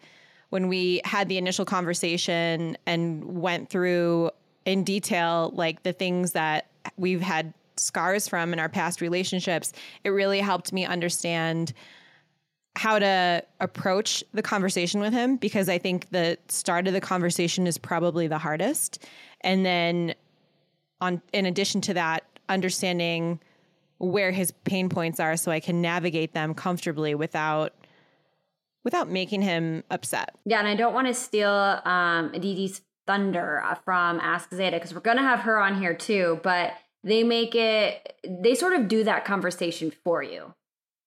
when 0.50 0.68
we 0.68 1.00
had 1.04 1.28
the 1.28 1.38
initial 1.38 1.64
conversation 1.64 2.76
and 2.86 3.40
went 3.40 3.70
through 3.70 4.30
in 4.64 4.84
detail 4.84 5.50
like 5.54 5.82
the 5.82 5.92
things 5.92 6.32
that 6.32 6.66
we've 6.96 7.22
had 7.22 7.54
scars 7.76 8.28
from 8.28 8.52
in 8.52 8.58
our 8.58 8.68
past 8.68 9.00
relationships, 9.00 9.72
it 10.04 10.10
really 10.10 10.40
helped 10.40 10.72
me 10.72 10.84
understand 10.84 11.72
how 12.74 12.98
to 12.98 13.42
approach 13.60 14.24
the 14.32 14.42
conversation 14.42 15.00
with 15.00 15.12
him 15.12 15.36
because 15.36 15.68
I 15.68 15.78
think 15.78 16.10
the 16.10 16.38
start 16.48 16.86
of 16.86 16.94
the 16.94 17.00
conversation 17.00 17.66
is 17.66 17.76
probably 17.76 18.28
the 18.28 18.38
hardest. 18.38 19.04
And 19.42 19.64
then 19.64 20.14
on 21.00 21.20
in 21.32 21.46
addition 21.46 21.80
to 21.82 21.94
that, 21.94 22.24
understanding 22.48 23.40
where 23.98 24.32
his 24.32 24.52
pain 24.64 24.88
points 24.88 25.20
are 25.20 25.36
so 25.36 25.52
I 25.52 25.60
can 25.60 25.80
navigate 25.80 26.32
them 26.32 26.54
comfortably 26.54 27.14
without 27.14 27.74
without 28.84 29.08
making 29.08 29.42
him 29.42 29.84
upset. 29.90 30.34
Yeah, 30.44 30.58
and 30.58 30.66
I 30.66 30.74
don't 30.74 30.94
want 30.94 31.08
to 31.08 31.14
steal 31.14 31.50
um 31.50 32.32
Aditi's 32.32 32.80
thunder 33.06 33.62
from 33.84 34.18
Ask 34.20 34.54
Zeta 34.54 34.76
because 34.76 34.94
we're 34.94 35.00
going 35.00 35.16
to 35.16 35.22
have 35.22 35.40
her 35.40 35.58
on 35.58 35.78
here 35.78 35.94
too, 35.94 36.40
but 36.42 36.72
they 37.04 37.22
make 37.22 37.54
it 37.54 38.16
they 38.26 38.54
sort 38.54 38.72
of 38.72 38.88
do 38.88 39.04
that 39.04 39.24
conversation 39.26 39.92
for 40.04 40.22
you 40.22 40.54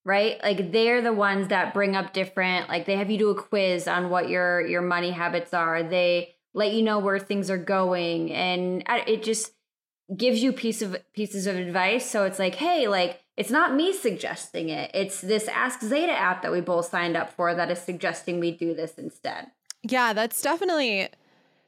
right? 0.06 0.42
Like 0.44 0.72
they're 0.72 1.02
the 1.02 1.12
ones 1.12 1.50
that 1.50 1.74
bring 1.74 1.96
up 1.96 2.14
different 2.14 2.70
like 2.70 2.86
they 2.86 2.96
have 2.96 3.10
you 3.10 3.18
do 3.18 3.30
a 3.32 3.36
quiz 3.36 3.88
on 3.88 4.10
what 4.10 4.30
your 4.30 4.66
your 4.66 4.82
money 4.82 5.12
habits 5.12 5.54
are. 5.54 5.84
They 5.84 6.36
let 6.54 6.74
you 6.74 6.84
know 6.84 7.00
where 7.00 7.20
things 7.20 7.50
are 7.50 7.58
going 7.58 8.32
and 8.32 8.84
it 8.88 9.24
just 9.24 9.52
gives 10.16 10.42
you 10.42 10.54
piece 10.54 10.84
of 10.84 10.96
pieces 11.14 11.48
of 11.48 11.56
advice. 11.56 12.10
So 12.10 12.24
it's 12.24 12.40
like 12.40 12.56
hey 12.56 12.88
like 12.88 13.20
it's 13.36 13.52
not 13.52 13.76
me 13.76 13.92
suggesting 13.92 14.70
it. 14.70 14.92
It's 14.94 15.20
this 15.20 15.48
ask 15.48 15.82
zeta 15.82 16.14
app 16.14 16.44
that 16.44 16.52
we 16.52 16.62
both 16.62 16.86
signed 16.86 17.18
up 17.18 17.34
for 17.34 17.54
that 17.56 17.72
is 17.72 17.80
suggesting 17.80 18.40
we 18.40 18.52
do 18.52 18.76
this 18.76 18.94
instead. 18.94 19.48
Yeah 19.82 20.14
that's 20.14 20.42
definitely 20.42 21.10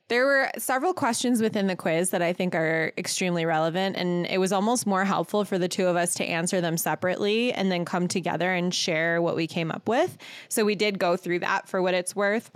there 0.09 0.25
were 0.25 0.49
several 0.57 0.93
questions 0.93 1.41
within 1.41 1.67
the 1.67 1.75
quiz 1.75 2.11
that 2.11 2.21
I 2.21 2.31
think 2.31 2.55
are 2.55 2.93
extremely 2.97 3.45
relevant, 3.45 3.97
and 3.97 4.25
it 4.27 4.37
was 4.37 4.53
almost 4.53 4.87
more 4.87 5.03
helpful 5.03 5.43
for 5.43 5.57
the 5.57 5.67
two 5.67 5.87
of 5.87 5.95
us 5.95 6.13
to 6.15 6.25
answer 6.25 6.61
them 6.61 6.77
separately 6.77 7.51
and 7.51 7.71
then 7.71 7.83
come 7.83 8.07
together 8.07 8.53
and 8.53 8.73
share 8.73 9.21
what 9.21 9.35
we 9.35 9.47
came 9.47 9.69
up 9.69 9.87
with. 9.89 10.17
So 10.47 10.63
we 10.63 10.75
did 10.75 10.97
go 10.97 11.17
through 11.17 11.39
that 11.39 11.67
for 11.67 11.81
what 11.81 11.93
it's 11.93 12.15
worth. 12.15 12.51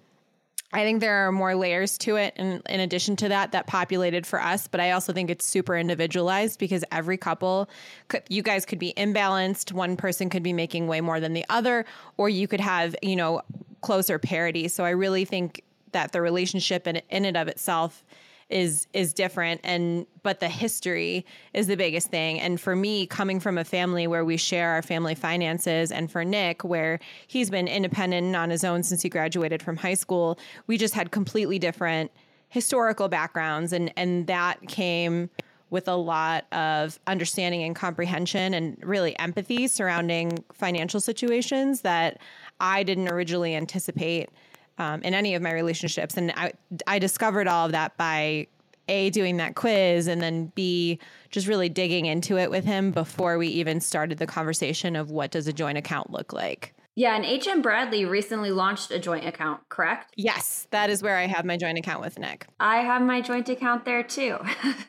I 0.74 0.84
think 0.84 1.01
there 1.01 1.27
are 1.27 1.34
more 1.34 1.53
layers 1.53 1.98
to 2.00 2.15
it 2.15 2.34
in, 2.38 2.62
in 2.70 2.79
addition 2.79 3.17
to 3.17 3.27
that 3.27 3.51
that 3.51 3.67
populated 3.67 4.25
for 4.25 4.41
us, 4.41 4.67
but 4.67 4.79
I 4.79 4.91
also 4.91 5.12
think 5.12 5.29
it's 5.29 5.46
super 5.46 5.75
individualized 5.75 6.58
because 6.58 6.86
every 6.91 7.17
couple 7.17 7.70
could, 8.08 8.24
you 8.29 8.41
guys 8.41 8.65
could 8.65 8.79
be 8.79 8.93
imbalanced. 8.96 9.74
One 9.74 9.98
person 9.98 10.29
could 10.29 10.43
be 10.43 10.53
making 10.53 10.88
way 10.88 11.01
more 11.01 11.20
than 11.20 11.34
the 11.34 11.46
other, 11.50 11.86
or 12.15 12.29
you 12.29 12.48
could 12.48 12.62
have, 12.62 12.96
you 13.01 13.17
know, 13.17 13.41
closer 13.81 14.17
parity. 14.17 14.70
So 14.70 14.86
I 14.86 14.91
really 14.91 15.25
think 15.25 15.62
that 15.92 16.12
the 16.12 16.22
relationship 16.22 16.88
in, 16.88 17.02
in 17.10 17.26
and 17.26 17.38
of 17.38 17.48
itself 17.48 18.04
is 18.52 18.88
is 18.94 19.14
different. 19.14 19.62
And 19.64 20.06
but 20.24 20.40
the 20.40 20.50
history 20.50 21.26
is 21.54 21.68
the 21.68 21.78
biggest 21.78 22.10
thing. 22.10 22.40
And 22.40 22.60
for 22.60 22.76
me 22.76 23.08
coming 23.08 23.40
from 23.40 23.58
a 23.58 23.64
family 23.64 24.08
where 24.08 24.26
we 24.26 24.38
share 24.38 24.72
our 24.72 24.82
family 24.82 25.16
finances 25.16 25.92
and 25.92 26.12
for 26.12 26.24
Nick 26.24 26.64
where 26.64 27.00
he's 27.28 27.50
been 27.50 27.68
independent 27.68 28.28
and 28.28 28.36
on 28.36 28.50
his 28.50 28.64
own 28.64 28.84
since 28.84 29.02
he 29.02 29.10
graduated 29.10 29.64
from 29.64 29.78
high 29.78 29.94
school 29.94 30.38
we 30.68 30.78
just 30.78 30.94
had 30.94 31.12
completely 31.12 31.58
different 31.58 32.12
historical 32.50 33.08
backgrounds. 33.08 33.74
And 33.74 33.92
and 33.98 34.28
that 34.28 34.68
came 34.68 35.30
with 35.70 35.88
a 35.88 35.96
lot 35.96 36.46
of 36.52 37.00
understanding 37.08 37.64
and 37.64 37.74
comprehension 37.74 38.54
and 38.54 38.78
really 38.84 39.18
empathy 39.20 39.70
surrounding 39.70 40.44
financial 40.52 41.00
situations 41.00 41.82
that 41.82 42.20
I 42.60 42.84
didn't 42.84 43.08
originally 43.08 43.56
anticipate 43.56 44.30
um, 44.82 45.04
in 45.04 45.14
any 45.14 45.36
of 45.36 45.42
my 45.44 45.52
relationships. 45.54 46.18
And 46.18 46.32
I, 46.36 46.54
I 46.88 46.98
discovered 46.98 47.48
all 47.48 47.68
of 47.68 47.72
that 47.74 47.96
by 47.98 48.48
a 48.88 49.12
doing 49.12 49.38
that 49.38 49.54
quiz 49.54 50.08
and 50.08 50.22
then 50.22 50.52
b 50.56 51.00
just 51.30 51.48
really 51.48 51.70
digging 51.70 52.08
into 52.08 52.40
it 52.40 52.50
with 52.50 52.66
him 52.66 52.90
before 52.92 53.38
we 53.38 53.48
even 53.48 53.80
started 53.80 54.18
the 54.18 54.26
conversation 54.26 54.96
of 54.96 55.12
what 55.12 55.30
does 55.30 55.48
a 55.48 55.54
joint 55.54 55.78
account 55.78 56.10
look 56.10 56.34
like 56.34 56.74
yeah, 57.01 57.15
and 57.15 57.25
HM 57.25 57.63
Bradley 57.63 58.05
recently 58.05 58.51
launched 58.51 58.91
a 58.91 59.00
joint 59.00 59.25
account, 59.25 59.67
correct? 59.70 60.13
Yes, 60.17 60.67
that 60.70 60.91
is 60.91 61.01
where 61.01 61.17
I 61.17 61.25
have 61.25 61.46
my 61.46 61.58
joint 61.58 61.79
account 61.79 62.00
with 62.00 62.20
Nick. 62.20 62.46
I 62.60 62.81
have 62.81 63.01
my 63.01 63.22
joint 63.22 63.50
account 63.50 63.86
there 63.86 64.03
too. 64.03 64.38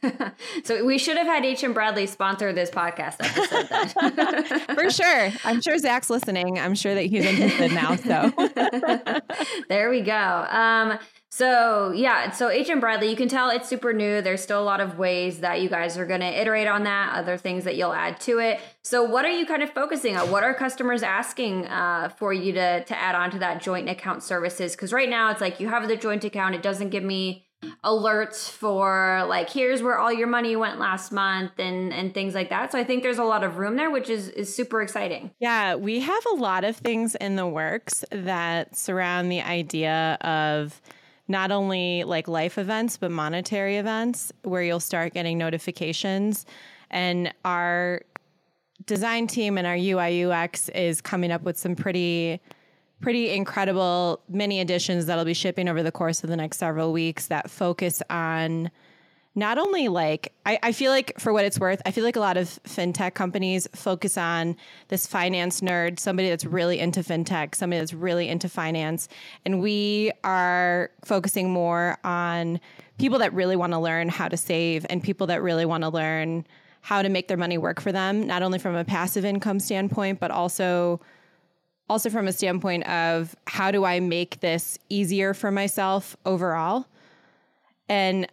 so 0.64 0.84
we 0.84 0.98
should 0.98 1.16
have 1.16 1.26
had 1.26 1.42
HM 1.42 1.72
Bradley 1.72 2.06
sponsor 2.06 2.52
this 2.52 2.68
podcast 2.68 3.16
episode 3.20 3.66
then. 3.70 4.60
For 4.76 4.90
sure. 4.90 5.30
I'm 5.42 5.62
sure 5.62 5.78
Zach's 5.78 6.10
listening. 6.10 6.58
I'm 6.58 6.74
sure 6.74 6.94
that 6.94 7.06
he's 7.06 7.24
interested 7.24 7.72
now. 7.72 7.96
So 7.96 8.30
there 9.70 9.88
we 9.88 10.02
go. 10.02 10.12
Um, 10.50 10.98
so 11.34 11.92
yeah, 11.92 12.30
so 12.30 12.50
HM 12.50 12.78
Bradley, 12.78 13.08
you 13.08 13.16
can 13.16 13.26
tell 13.26 13.48
it's 13.48 13.66
super 13.66 13.94
new. 13.94 14.20
There's 14.20 14.42
still 14.42 14.60
a 14.60 14.64
lot 14.64 14.82
of 14.82 14.98
ways 14.98 15.38
that 15.38 15.62
you 15.62 15.70
guys 15.70 15.96
are 15.96 16.04
going 16.04 16.20
to 16.20 16.26
iterate 16.26 16.68
on 16.68 16.84
that, 16.84 17.14
other 17.14 17.38
things 17.38 17.64
that 17.64 17.74
you'll 17.74 17.94
add 17.94 18.20
to 18.20 18.38
it. 18.38 18.60
So 18.82 19.02
what 19.02 19.24
are 19.24 19.30
you 19.30 19.46
kind 19.46 19.62
of 19.62 19.70
focusing 19.70 20.14
on? 20.14 20.30
What 20.30 20.44
are 20.44 20.52
customers 20.52 21.02
asking 21.02 21.68
uh, 21.68 22.10
for 22.18 22.34
you 22.34 22.52
to 22.52 22.84
to 22.84 22.98
add 22.98 23.14
on 23.14 23.30
to 23.30 23.38
that 23.38 23.62
joint 23.62 23.88
account 23.88 24.22
services? 24.22 24.72
Because 24.72 24.92
right 24.92 25.08
now 25.08 25.30
it's 25.30 25.40
like 25.40 25.58
you 25.58 25.70
have 25.70 25.88
the 25.88 25.96
joint 25.96 26.22
account, 26.22 26.54
it 26.54 26.60
doesn't 26.60 26.90
give 26.90 27.02
me 27.02 27.46
alerts 27.82 28.50
for 28.50 29.24
like 29.26 29.48
here's 29.48 29.82
where 29.82 29.96
all 29.96 30.12
your 30.12 30.26
money 30.26 30.54
went 30.54 30.78
last 30.78 31.12
month 31.12 31.52
and 31.58 31.94
and 31.94 32.12
things 32.12 32.34
like 32.34 32.50
that. 32.50 32.72
So 32.72 32.78
I 32.78 32.84
think 32.84 33.02
there's 33.02 33.16
a 33.16 33.24
lot 33.24 33.42
of 33.42 33.56
room 33.56 33.76
there, 33.76 33.90
which 33.90 34.10
is 34.10 34.28
is 34.28 34.54
super 34.54 34.82
exciting. 34.82 35.30
Yeah, 35.40 35.76
we 35.76 36.00
have 36.00 36.26
a 36.32 36.34
lot 36.34 36.64
of 36.64 36.76
things 36.76 37.14
in 37.14 37.36
the 37.36 37.46
works 37.46 38.04
that 38.10 38.76
surround 38.76 39.32
the 39.32 39.40
idea 39.40 40.18
of 40.20 40.78
not 41.28 41.50
only 41.50 42.04
like 42.04 42.28
life 42.28 42.58
events, 42.58 42.96
but 42.96 43.10
monetary 43.10 43.76
events 43.76 44.32
where 44.42 44.62
you'll 44.62 44.80
start 44.80 45.14
getting 45.14 45.38
notifications. 45.38 46.46
And 46.90 47.32
our 47.44 48.02
design 48.86 49.26
team 49.26 49.58
and 49.58 49.66
our 49.66 49.76
UI 49.76 50.24
UX 50.24 50.68
is 50.70 51.00
coming 51.00 51.30
up 51.30 51.42
with 51.42 51.56
some 51.56 51.76
pretty 51.76 52.40
pretty 53.00 53.30
incredible 53.30 54.20
mini 54.28 54.60
editions 54.60 55.06
that'll 55.06 55.24
be 55.24 55.34
shipping 55.34 55.68
over 55.68 55.82
the 55.82 55.90
course 55.90 56.22
of 56.22 56.30
the 56.30 56.36
next 56.36 56.58
several 56.58 56.92
weeks 56.92 57.26
that 57.26 57.50
focus 57.50 58.00
on 58.08 58.70
not 59.34 59.56
only 59.58 59.88
like 59.88 60.32
I, 60.44 60.58
I, 60.62 60.72
feel 60.72 60.92
like 60.92 61.18
for 61.18 61.32
what 61.32 61.44
it's 61.44 61.58
worth 61.58 61.80
i 61.86 61.90
feel 61.90 62.04
like 62.04 62.16
a 62.16 62.20
lot 62.20 62.36
of 62.36 62.48
fintech 62.64 63.14
companies 63.14 63.66
focus 63.74 64.18
on 64.18 64.56
this 64.88 65.06
finance 65.06 65.60
nerd 65.62 65.98
somebody 65.98 66.28
that's 66.28 66.44
really 66.44 66.78
into 66.78 67.00
fintech 67.00 67.54
somebody 67.54 67.80
that's 67.80 67.94
really 67.94 68.28
into 68.28 68.48
finance. 68.48 69.08
And 69.44 69.60
we 69.60 70.12
are 70.24 70.90
focusing 71.04 71.50
more 71.50 71.98
on 72.04 72.60
people 72.98 73.18
that 73.20 73.32
really 73.32 73.56
want 73.56 73.72
to 73.72 73.78
learn 73.78 74.08
how 74.08 74.28
to 74.28 74.36
save 74.36 74.86
and 74.90 75.02
people 75.02 75.26
that 75.28 75.42
really 75.42 75.64
want 75.64 75.82
to 75.84 75.88
learn 75.88 76.46
how 76.80 77.02
to 77.02 77.08
make 77.08 77.28
their 77.28 77.36
money 77.36 77.58
work 77.58 77.80
for 77.80 77.92
them 77.92 78.26
not 78.26 78.42
only 78.42 78.58
from 78.58 78.74
a 78.74 78.84
passive 78.84 79.24
income 79.24 79.60
standpoint 79.60 80.20
but 80.20 80.30
also 80.30 81.00
also 81.88 82.10
from 82.10 82.26
a 82.26 82.32
standpoint 82.32 82.86
of 82.88 83.34
how 83.46 83.70
do 83.70 83.84
i 83.84 84.00
make 84.00 84.40
this 84.40 84.78
easier 84.88 85.34
for 85.34 85.50
myself 85.50 86.16
overall? 86.26 86.86
And 87.88 88.26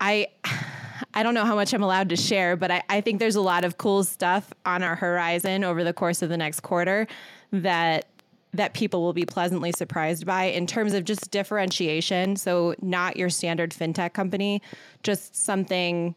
I 0.00 0.28
I 1.12 1.22
don't 1.22 1.34
know 1.34 1.44
how 1.44 1.54
much 1.54 1.72
I'm 1.72 1.82
allowed 1.82 2.08
to 2.10 2.16
share, 2.16 2.56
but 2.56 2.70
I, 2.70 2.82
I 2.88 3.00
think 3.00 3.18
there's 3.18 3.36
a 3.36 3.40
lot 3.40 3.64
of 3.64 3.78
cool 3.78 4.04
stuff 4.04 4.52
on 4.64 4.82
our 4.82 4.94
horizon 4.94 5.64
over 5.64 5.82
the 5.82 5.92
course 5.92 6.22
of 6.22 6.28
the 6.28 6.36
next 6.36 6.60
quarter 6.60 7.06
that 7.52 8.06
that 8.52 8.72
people 8.72 9.02
will 9.02 9.12
be 9.12 9.26
pleasantly 9.26 9.72
surprised 9.72 10.24
by 10.24 10.44
in 10.44 10.66
terms 10.66 10.94
of 10.94 11.04
just 11.04 11.30
differentiation. 11.32 12.36
So 12.36 12.76
not 12.80 13.16
your 13.16 13.28
standard 13.28 13.72
fintech 13.72 14.12
company, 14.12 14.62
just 15.02 15.34
something 15.34 16.14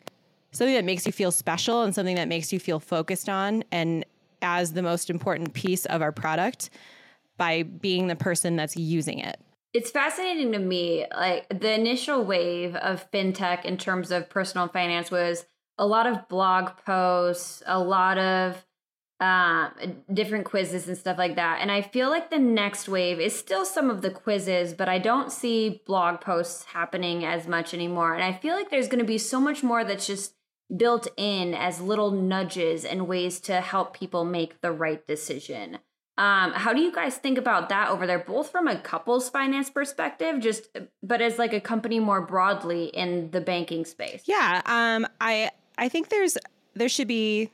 something 0.52 0.76
that 0.76 0.86
makes 0.86 1.06
you 1.06 1.12
feel 1.12 1.32
special 1.32 1.84
and 1.84 1.94
something 1.94 2.16
that 2.16 2.28
makes 2.28 2.54
you 2.54 2.60
feel 2.60 2.80
focused 2.80 3.30
on 3.30 3.64
and 3.72 4.06
as 4.42 4.74
the 4.74 4.82
most 4.82 5.10
important 5.10 5.54
piece 5.54 5.86
of 5.86 6.02
our 6.02 6.12
product 6.12 6.70
by 7.38 7.64
being 7.64 8.08
the 8.08 8.16
person 8.16 8.56
that's 8.56 8.78
using 8.78 9.20
it. 9.20 9.40
It's 9.78 9.92
fascinating 9.92 10.54
to 10.54 10.58
me. 10.58 11.06
Like 11.16 11.48
the 11.50 11.72
initial 11.72 12.26
wave 12.26 12.76
of 12.76 13.12
fintech 13.12 13.64
in 13.64 13.78
terms 13.78 14.10
of 14.10 14.28
personal 14.28 14.68
finance 14.68 15.12
was 15.12 15.46
a 15.78 15.86
lot 15.86 16.08
of 16.08 16.28
blog 16.28 16.72
posts, 16.84 17.62
a 17.64 17.78
lot 17.78 18.18
of 18.18 18.66
uh, 19.20 19.70
different 20.12 20.46
quizzes 20.46 20.88
and 20.88 20.98
stuff 20.98 21.20
like 21.20 21.36
that. 21.36 21.60
And 21.62 21.72
I 21.72 21.84
feel 21.84 22.10
like 22.10 22.32
the 22.32 22.40
next 22.40 22.90
wave 22.90 23.20
is 23.20 23.38
still 23.38 23.66
some 23.66 23.92
of 23.92 24.02
the 24.02 24.10
quizzes, 24.10 24.74
but 24.74 24.90
I 24.90 24.98
don't 24.98 25.32
see 25.32 25.84
blog 25.86 26.22
posts 26.22 26.66
happening 26.66 27.24
as 27.24 27.48
much 27.48 27.76
anymore. 27.76 28.16
And 28.16 28.24
I 28.24 28.34
feel 28.34 28.56
like 28.56 28.72
there's 28.72 28.88
going 28.88 28.98
to 28.98 29.06
be 29.06 29.20
so 29.20 29.40
much 29.40 29.62
more 29.62 29.84
that's 29.84 30.08
just 30.08 30.34
built 30.76 31.08
in 31.18 31.54
as 31.54 31.82
little 31.82 32.10
nudges 32.10 32.84
and 32.84 33.08
ways 33.08 33.40
to 33.42 33.62
help 33.62 33.96
people 33.96 34.26
make 34.26 34.60
the 34.62 34.72
right 34.72 35.06
decision. 35.06 35.78
Um, 36.18 36.52
how 36.54 36.74
do 36.74 36.82
you 36.82 36.92
guys 36.92 37.16
think 37.16 37.38
about 37.38 37.70
that 37.70 37.90
over 37.90 38.08
there, 38.08 38.20
both 38.20 38.50
from 38.50 38.68
a 38.68 38.80
couples 38.80 39.30
finance 39.30 39.70
perspective, 39.70 40.40
just 40.40 40.68
but 41.04 41.22
as 41.22 41.38
like 41.38 41.54
a 41.54 41.62
company 41.62 42.00
more 42.00 42.22
broadly 42.22 42.86
in 42.86 43.30
the 43.32 43.42
banking 43.42 43.86
space? 43.86 44.24
Yeah, 44.26 44.62
um, 44.66 45.06
I 45.22 45.52
I 45.78 45.90
think 45.90 46.10
there's 46.10 46.38
there 46.74 46.90
should 46.90 47.08
be 47.08 47.52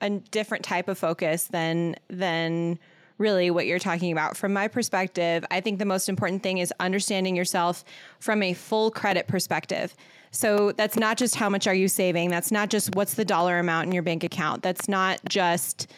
a 0.00 0.10
different 0.10 0.64
type 0.64 0.88
of 0.88 0.98
focus 0.98 1.44
than 1.44 1.94
than 2.10 2.80
really 3.18 3.50
what 3.50 3.66
you're 3.66 3.78
talking 3.78 4.10
about. 4.10 4.36
From 4.36 4.52
my 4.52 4.66
perspective, 4.66 5.44
I 5.50 5.60
think 5.60 5.78
the 5.78 5.84
most 5.84 6.08
important 6.08 6.42
thing 6.42 6.58
is 6.58 6.72
understanding 6.80 7.36
yourself 7.36 7.84
from 8.18 8.42
a 8.42 8.52
full 8.54 8.90
credit 8.90 9.28
perspective. 9.28 9.94
So 10.32 10.72
that's 10.72 10.96
not 10.96 11.18
just 11.18 11.36
how 11.36 11.48
much 11.48 11.68
are 11.68 11.74
you 11.74 11.86
saving. 11.86 12.30
That's 12.30 12.50
not 12.50 12.70
just 12.70 12.96
what's 12.96 13.14
the 13.14 13.24
dollar 13.24 13.58
amount 13.58 13.86
in 13.86 13.92
your 13.92 14.02
bank 14.02 14.24
account. 14.24 14.62
That's 14.62 14.88
not 14.88 15.20
just 15.28 15.92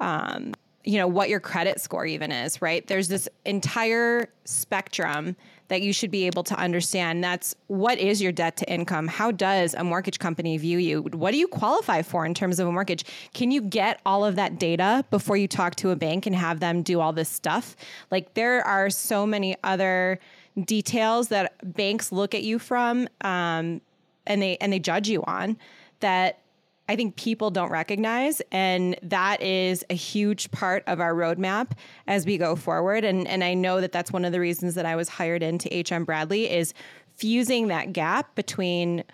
um, 0.00 0.52
you 0.84 0.96
know 0.96 1.06
what 1.06 1.28
your 1.28 1.40
credit 1.40 1.80
score 1.80 2.06
even 2.06 2.32
is 2.32 2.62
right? 2.62 2.86
There's 2.86 3.08
this 3.08 3.28
entire 3.44 4.28
spectrum 4.44 5.36
that 5.68 5.82
you 5.82 5.92
should 5.92 6.10
be 6.10 6.26
able 6.26 6.42
to 6.44 6.54
understand. 6.58 7.22
That's 7.22 7.54
what 7.66 7.98
is 7.98 8.22
your 8.22 8.32
debt 8.32 8.56
to 8.58 8.72
income? 8.72 9.06
How 9.06 9.30
does 9.30 9.74
a 9.74 9.84
mortgage 9.84 10.18
company 10.18 10.56
view 10.56 10.78
you? 10.78 11.02
What 11.02 11.32
do 11.32 11.36
you 11.36 11.46
qualify 11.46 12.02
for 12.02 12.24
in 12.24 12.34
terms 12.34 12.58
of 12.58 12.66
a 12.66 12.72
mortgage? 12.72 13.04
Can 13.34 13.50
you 13.50 13.60
get 13.60 14.00
all 14.06 14.24
of 14.24 14.36
that 14.36 14.58
data 14.58 15.04
before 15.10 15.36
you 15.36 15.46
talk 15.46 15.76
to 15.76 15.90
a 15.90 15.96
bank 15.96 16.26
and 16.26 16.34
have 16.34 16.60
them 16.60 16.82
do 16.82 17.00
all 17.00 17.12
this 17.12 17.28
stuff? 17.28 17.76
Like 18.10 18.34
there 18.34 18.66
are 18.66 18.88
so 18.88 19.26
many 19.26 19.56
other 19.62 20.18
details 20.64 21.28
that 21.28 21.52
banks 21.76 22.10
look 22.10 22.34
at 22.34 22.42
you 22.42 22.58
from 22.58 23.08
um, 23.20 23.80
and 24.26 24.42
they 24.42 24.56
and 24.60 24.72
they 24.72 24.78
judge 24.78 25.08
you 25.08 25.22
on 25.24 25.56
that 26.00 26.40
I 26.88 26.96
think 26.96 27.16
people 27.16 27.50
don't 27.50 27.70
recognize. 27.70 28.40
And 28.50 28.98
that 29.02 29.42
is 29.42 29.84
a 29.90 29.94
huge 29.94 30.50
part 30.50 30.82
of 30.86 31.00
our 31.00 31.14
roadmap 31.14 31.72
as 32.06 32.24
we 32.24 32.38
go 32.38 32.56
forward. 32.56 33.04
And, 33.04 33.28
and 33.28 33.44
I 33.44 33.54
know 33.54 33.80
that 33.80 33.92
that's 33.92 34.10
one 34.10 34.24
of 34.24 34.32
the 34.32 34.40
reasons 34.40 34.74
that 34.74 34.86
I 34.86 34.96
was 34.96 35.08
hired 35.08 35.42
into 35.42 35.68
HM 35.68 36.04
Bradley 36.04 36.50
is 36.50 36.72
fusing 37.16 37.68
that 37.68 37.92
gap 37.92 38.34
between 38.34 39.04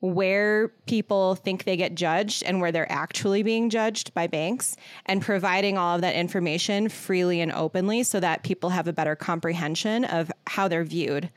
where 0.00 0.68
people 0.86 1.36
think 1.36 1.62
they 1.62 1.76
get 1.76 1.94
judged 1.94 2.42
and 2.42 2.60
where 2.60 2.72
they're 2.72 2.90
actually 2.90 3.44
being 3.44 3.70
judged 3.70 4.12
by 4.14 4.26
banks 4.26 4.74
and 5.06 5.22
providing 5.22 5.78
all 5.78 5.94
of 5.94 6.00
that 6.00 6.16
information 6.16 6.88
freely 6.88 7.40
and 7.40 7.52
openly 7.52 8.02
so 8.02 8.18
that 8.18 8.42
people 8.42 8.70
have 8.70 8.88
a 8.88 8.92
better 8.92 9.14
comprehension 9.14 10.04
of 10.04 10.32
how 10.48 10.66
they're 10.66 10.82
viewed 10.82 11.30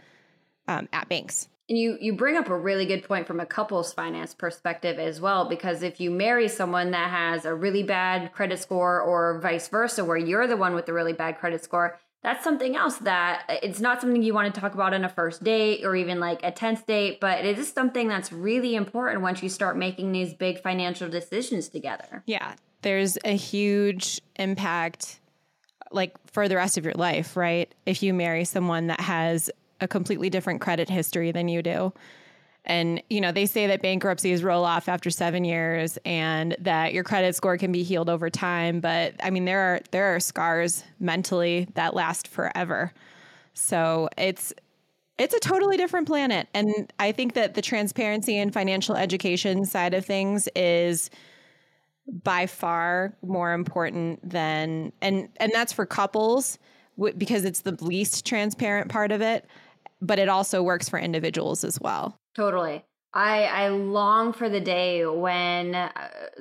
um, 0.68 0.90
at 0.92 1.08
banks. 1.08 1.48
And 1.68 1.78
you 1.78 1.98
you 2.00 2.14
bring 2.14 2.38
up 2.38 2.50
a 2.50 2.58
really 2.58 2.86
good 2.86 3.04
point 3.04 3.26
from 3.26 3.40
a 3.40 3.46
couples 3.46 3.92
finance 3.92 4.34
perspective 4.34 5.00
as 5.00 5.20
well 5.20 5.50
because 5.50 5.82
if 5.82 6.00
you 6.00 6.12
marry 6.12 6.48
someone 6.48 6.92
that 6.92 7.10
has 7.10 7.46
a 7.46 7.56
really 7.56 7.82
bad 7.82 8.32
credit 8.34 8.60
score 8.60 9.02
or 9.02 9.40
vice 9.40 9.68
versa 9.68 10.06
where 10.06 10.18
you're 10.18 10.46
the 10.46 10.58
one 10.58 10.76
with 10.76 10.86
the 10.86 10.94
really 10.94 11.14
bad 11.14 11.40
credit 11.40 11.64
score 11.64 12.00
that's 12.26 12.44
something 12.44 12.76
else 12.76 12.98
that 12.98 13.44
it's 13.64 13.80
not 13.80 14.02
something 14.02 14.24
you 14.24 14.34
want 14.34 14.54
to 14.54 14.60
talk 14.60 14.74
about 14.74 14.94
on 14.94 15.06
a 15.06 15.10
first 15.10 15.44
date 15.44 15.84
or 15.84 15.96
even 15.96 16.20
like 16.20 16.42
a 16.44 16.52
10th 16.52 16.86
date 16.88 17.20
but 17.20 17.46
it 17.46 17.58
is 17.58 17.72
something 17.72 18.08
that's 18.08 18.32
really 18.32 18.76
important 18.76 19.22
once 19.22 19.44
you 19.44 19.50
start 19.50 19.78
making 19.78 20.12
these 20.12 20.34
big 20.34 20.62
financial 20.62 21.08
decisions 21.08 21.70
together. 21.70 22.24
Yeah, 22.26 22.56
there's 22.82 23.18
a 23.24 23.36
huge 23.36 24.22
impact 24.38 25.20
like 25.92 26.16
for 26.32 26.48
the 26.48 26.56
rest 26.56 26.78
of 26.78 26.84
your 26.84 26.94
life, 26.96 27.38
right? 27.38 27.74
If 27.86 28.02
you 28.02 28.14
marry 28.14 28.44
someone 28.44 28.88
that 28.88 29.02
has 29.02 29.50
a 29.82 29.88
completely 29.88 30.30
different 30.30 30.62
credit 30.62 30.90
history 30.90 31.32
than 31.32 31.48
you 31.48 31.62
do. 31.62 31.94
And, 32.66 33.02
you 33.10 33.22
know, 33.22 33.32
they 33.32 33.46
say 33.46 33.68
that 33.68 33.82
bankruptcies 33.82 34.44
roll 34.44 34.66
off 34.66 34.90
after 34.90 35.12
seven 35.12 35.46
years 35.46 36.00
and 36.04 36.56
that 36.60 36.94
your 36.94 37.04
credit 37.04 37.36
score 37.36 37.58
can 37.58 37.72
be 37.72 37.84
healed 37.84 38.10
over 38.10 38.30
time. 38.30 38.80
But 38.80 39.14
I 39.22 39.30
mean, 39.30 39.46
there 39.46 39.60
are, 39.60 39.80
there 39.92 40.16
are 40.16 40.20
scars 40.20 40.84
mentally 41.00 41.68
that 41.76 41.94
last 41.94 42.28
forever. 42.28 42.92
So 43.54 44.10
it's, 44.18 44.52
it's 45.18 45.34
a 45.34 45.40
totally 45.40 45.78
different 45.78 46.08
planet. 46.08 46.48
And 46.54 46.92
I 47.00 47.12
think 47.12 47.34
that 47.34 47.54
the 47.54 47.62
transparency 47.62 48.38
and 48.38 48.52
financial 48.52 48.96
education 48.96 49.66
side 49.66 49.94
of 49.94 50.06
things 50.06 50.50
is 50.56 51.12
by 52.24 52.48
far 52.48 53.16
more 53.22 53.54
important 53.54 54.28
than, 54.28 54.92
and, 55.02 55.30
and 55.38 55.52
that's 55.54 55.72
for 55.72 55.86
couples 55.86 56.58
because 57.18 57.46
it's 57.46 57.62
the 57.62 57.78
least 57.84 58.26
transparent 58.26 58.90
part 58.90 59.12
of 59.12 59.22
it 59.22 59.46
but 60.06 60.20
it 60.20 60.30
also 60.30 60.62
works 60.62 60.90
for 60.90 61.00
individuals 61.00 61.64
as 61.64 61.80
well. 61.80 62.20
Totally. 62.36 62.84
I 63.16 63.46
I 63.46 63.68
long 63.70 64.34
for 64.34 64.50
the 64.50 64.60
day 64.60 65.06
when 65.06 65.74
uh, 65.74 65.90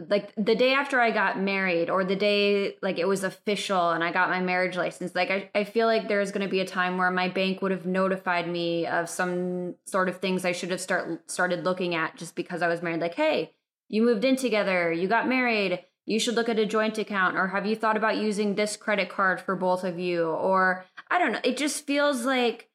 like 0.09 0.33
the 0.37 0.57
day 0.57 0.74
after 0.74 1.00
I 1.00 1.12
got 1.12 1.38
married 1.38 1.88
or 1.88 2.05
the 2.05 2.16
day 2.16 2.77
like 2.83 2.98
it 2.98 3.07
was 3.07 3.22
official 3.22 3.90
and 3.90 4.03
I 4.03 4.11
got 4.11 4.29
my 4.29 4.40
marriage 4.40 4.77
license 4.77 5.14
like 5.14 5.31
I, 5.31 5.50
I 5.55 5.62
feel 5.62 5.87
like 5.87 6.09
there's 6.09 6.33
going 6.33 6.44
to 6.44 6.50
be 6.50 6.59
a 6.59 6.66
time 6.66 6.98
where 6.98 7.12
my 7.12 7.29
bank 7.29 7.62
would 7.62 7.70
have 7.70 7.87
notified 7.87 8.48
me 8.48 8.88
of 8.88 9.09
some 9.09 9.77
sort 9.87 10.09
of 10.09 10.18
things 10.18 10.44
I 10.44 10.50
should 10.50 10.72
have 10.72 10.81
start 10.81 11.31
started 11.31 11.62
looking 11.64 11.94
at 11.94 12.16
just 12.16 12.35
because 12.35 12.61
I 12.61 12.66
was 12.66 12.83
married 12.83 13.00
like 13.00 13.14
hey 13.14 13.53
you 13.88 14.03
moved 14.03 14.24
in 14.24 14.35
together 14.35 14.92
you 14.92 15.07
got 15.07 15.29
married 15.29 15.85
you 16.07 16.18
should 16.18 16.35
look 16.35 16.48
at 16.48 16.59
a 16.59 16.66
joint 16.66 16.98
account 16.98 17.37
or 17.37 17.48
have 17.48 17.66
you 17.66 17.77
thought 17.77 17.96
about 17.96 18.16
using 18.16 18.57
this 18.57 18.77
credit 18.77 19.09
card 19.09 19.40
for 19.40 19.55
both 19.55 19.85
of 19.85 20.00
you 20.00 20.27
or 20.27 20.85
I 21.09 21.20
don't 21.20 21.31
know 21.31 21.40
it 21.44 21.57
just 21.57 21.87
feels 21.87 22.24
like 22.24 22.68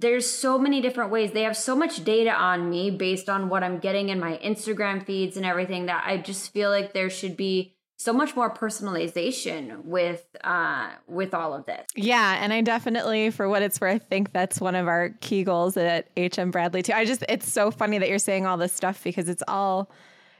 there's 0.00 0.30
so 0.30 0.58
many 0.58 0.80
different 0.80 1.10
ways. 1.10 1.32
They 1.32 1.42
have 1.42 1.56
so 1.56 1.74
much 1.74 2.04
data 2.04 2.30
on 2.30 2.70
me 2.70 2.90
based 2.90 3.28
on 3.28 3.48
what 3.48 3.64
I'm 3.64 3.78
getting 3.78 4.10
in 4.10 4.20
my 4.20 4.38
Instagram 4.38 5.04
feeds 5.04 5.36
and 5.36 5.44
everything 5.44 5.86
that 5.86 6.04
I 6.06 6.18
just 6.18 6.52
feel 6.52 6.70
like 6.70 6.92
there 6.92 7.10
should 7.10 7.36
be 7.36 7.74
so 7.96 8.12
much 8.12 8.36
more 8.36 8.52
personalization 8.54 9.84
with 9.84 10.24
uh 10.44 10.90
with 11.08 11.34
all 11.34 11.52
of 11.52 11.66
this. 11.66 11.84
Yeah, 11.96 12.38
and 12.40 12.52
I 12.52 12.60
definitely 12.60 13.30
for 13.30 13.48
what 13.48 13.62
it's 13.62 13.80
worth 13.80 13.96
I 13.96 13.98
think 13.98 14.32
that's 14.32 14.60
one 14.60 14.76
of 14.76 14.86
our 14.86 15.10
key 15.20 15.42
goals 15.42 15.76
at 15.76 16.08
HM 16.16 16.52
Bradley 16.52 16.82
too. 16.82 16.92
I 16.92 17.04
just 17.04 17.24
it's 17.28 17.50
so 17.52 17.72
funny 17.72 17.98
that 17.98 18.08
you're 18.08 18.20
saying 18.20 18.46
all 18.46 18.56
this 18.56 18.72
stuff 18.72 19.02
because 19.02 19.28
it's 19.28 19.42
all 19.48 19.90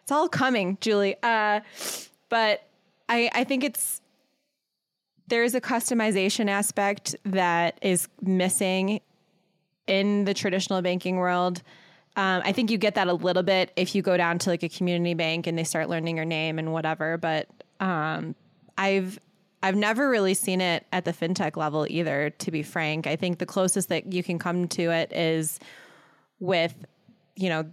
it's 0.02 0.12
all 0.12 0.28
coming, 0.28 0.78
Julie. 0.80 1.16
Uh 1.22 1.60
but 2.28 2.62
I 3.08 3.28
I 3.34 3.42
think 3.42 3.64
it's 3.64 4.02
there's 5.26 5.54
a 5.54 5.60
customization 5.60 6.48
aspect 6.48 7.16
that 7.24 7.78
is 7.82 8.08
missing 8.22 9.00
in 9.88 10.24
the 10.24 10.34
traditional 10.34 10.82
banking 10.82 11.16
world. 11.16 11.62
Um, 12.16 12.42
I 12.44 12.52
think 12.52 12.70
you 12.70 12.78
get 12.78 12.96
that 12.96 13.08
a 13.08 13.14
little 13.14 13.42
bit 13.42 13.72
if 13.76 13.94
you 13.94 14.02
go 14.02 14.16
down 14.16 14.38
to 14.40 14.50
like 14.50 14.62
a 14.62 14.68
community 14.68 15.14
bank 15.14 15.46
and 15.46 15.56
they 15.56 15.64
start 15.64 15.88
learning 15.88 16.16
your 16.16 16.24
name 16.24 16.58
and 16.58 16.72
whatever. 16.72 17.16
But 17.16 17.48
um, 17.80 18.34
I've 18.76 19.18
I've 19.62 19.76
never 19.76 20.08
really 20.08 20.34
seen 20.34 20.60
it 20.60 20.86
at 20.92 21.04
the 21.04 21.12
fintech 21.12 21.56
level 21.56 21.86
either. 21.88 22.30
To 22.30 22.50
be 22.50 22.62
frank, 22.62 23.06
I 23.06 23.16
think 23.16 23.38
the 23.38 23.46
closest 23.46 23.88
that 23.88 24.12
you 24.12 24.22
can 24.22 24.38
come 24.38 24.68
to 24.68 24.90
it 24.90 25.12
is 25.12 25.58
with 26.40 26.74
you 27.38 27.48
know, 27.48 27.64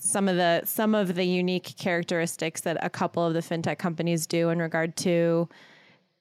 some 0.00 0.26
of 0.26 0.36
the 0.36 0.62
some 0.64 0.94
of 0.94 1.14
the 1.14 1.24
unique 1.24 1.74
characteristics 1.78 2.62
that 2.62 2.76
a 2.82 2.90
couple 2.90 3.24
of 3.24 3.34
the 3.34 3.40
fintech 3.40 3.78
companies 3.78 4.26
do 4.26 4.48
in 4.48 4.58
regard 4.58 4.96
to 4.96 5.48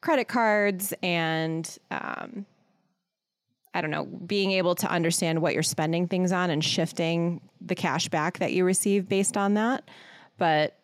credit 0.01 0.27
cards 0.27 0.93
and 1.01 1.77
um, 1.89 2.45
I 3.73 3.81
don't 3.81 3.91
know, 3.91 4.05
being 4.05 4.51
able 4.51 4.75
to 4.75 4.91
understand 4.91 5.41
what 5.41 5.53
you're 5.53 5.63
spending 5.63 6.07
things 6.07 6.31
on 6.31 6.49
and 6.49 6.63
shifting 6.63 7.41
the 7.61 7.75
cash 7.75 8.09
back 8.09 8.39
that 8.39 8.53
you 8.53 8.65
receive 8.65 9.07
based 9.07 9.37
on 9.37 9.53
that. 9.53 9.89
But 10.37 10.77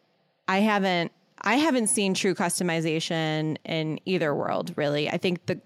I 0.48 0.60
haven't 0.60 1.12
I 1.42 1.56
haven't 1.56 1.88
seen 1.88 2.14
true 2.14 2.34
customization 2.34 3.58
in 3.66 4.00
either 4.06 4.34
world 4.34 4.74
really. 4.76 5.10
I 5.10 5.18
think 5.18 5.46
the 5.46 5.60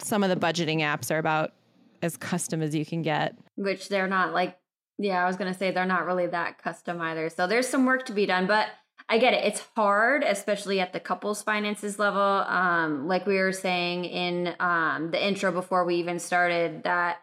some 0.00 0.24
of 0.24 0.30
the 0.30 0.36
budgeting 0.36 0.80
apps 0.80 1.10
are 1.14 1.18
about 1.18 1.52
as 2.02 2.16
custom 2.16 2.60
as 2.60 2.74
you 2.74 2.84
can 2.84 3.02
get. 3.02 3.36
Which 3.56 3.88
they're 3.88 4.08
not 4.08 4.32
like 4.32 4.58
yeah, 4.98 5.22
I 5.22 5.26
was 5.26 5.36
going 5.36 5.52
to 5.52 5.58
say 5.58 5.70
they're 5.70 5.86
not 5.86 6.06
really 6.06 6.28
that 6.28 6.62
custom 6.62 7.00
either. 7.00 7.28
So 7.28 7.46
there's 7.46 7.68
some 7.68 7.84
work 7.84 8.06
to 8.06 8.12
be 8.12 8.26
done, 8.26 8.46
but 8.46 8.68
I 9.08 9.18
get 9.18 9.34
it. 9.34 9.44
It's 9.44 9.62
hard, 9.76 10.22
especially 10.22 10.80
at 10.80 10.92
the 10.92 11.00
couples 11.00 11.42
finances 11.42 11.98
level. 11.98 12.20
Um, 12.20 13.06
like 13.06 13.26
we 13.26 13.36
were 13.36 13.52
saying 13.52 14.06
in 14.06 14.54
um, 14.58 15.10
the 15.10 15.24
intro 15.24 15.52
before 15.52 15.84
we 15.84 15.96
even 15.96 16.18
started, 16.18 16.84
that, 16.84 17.18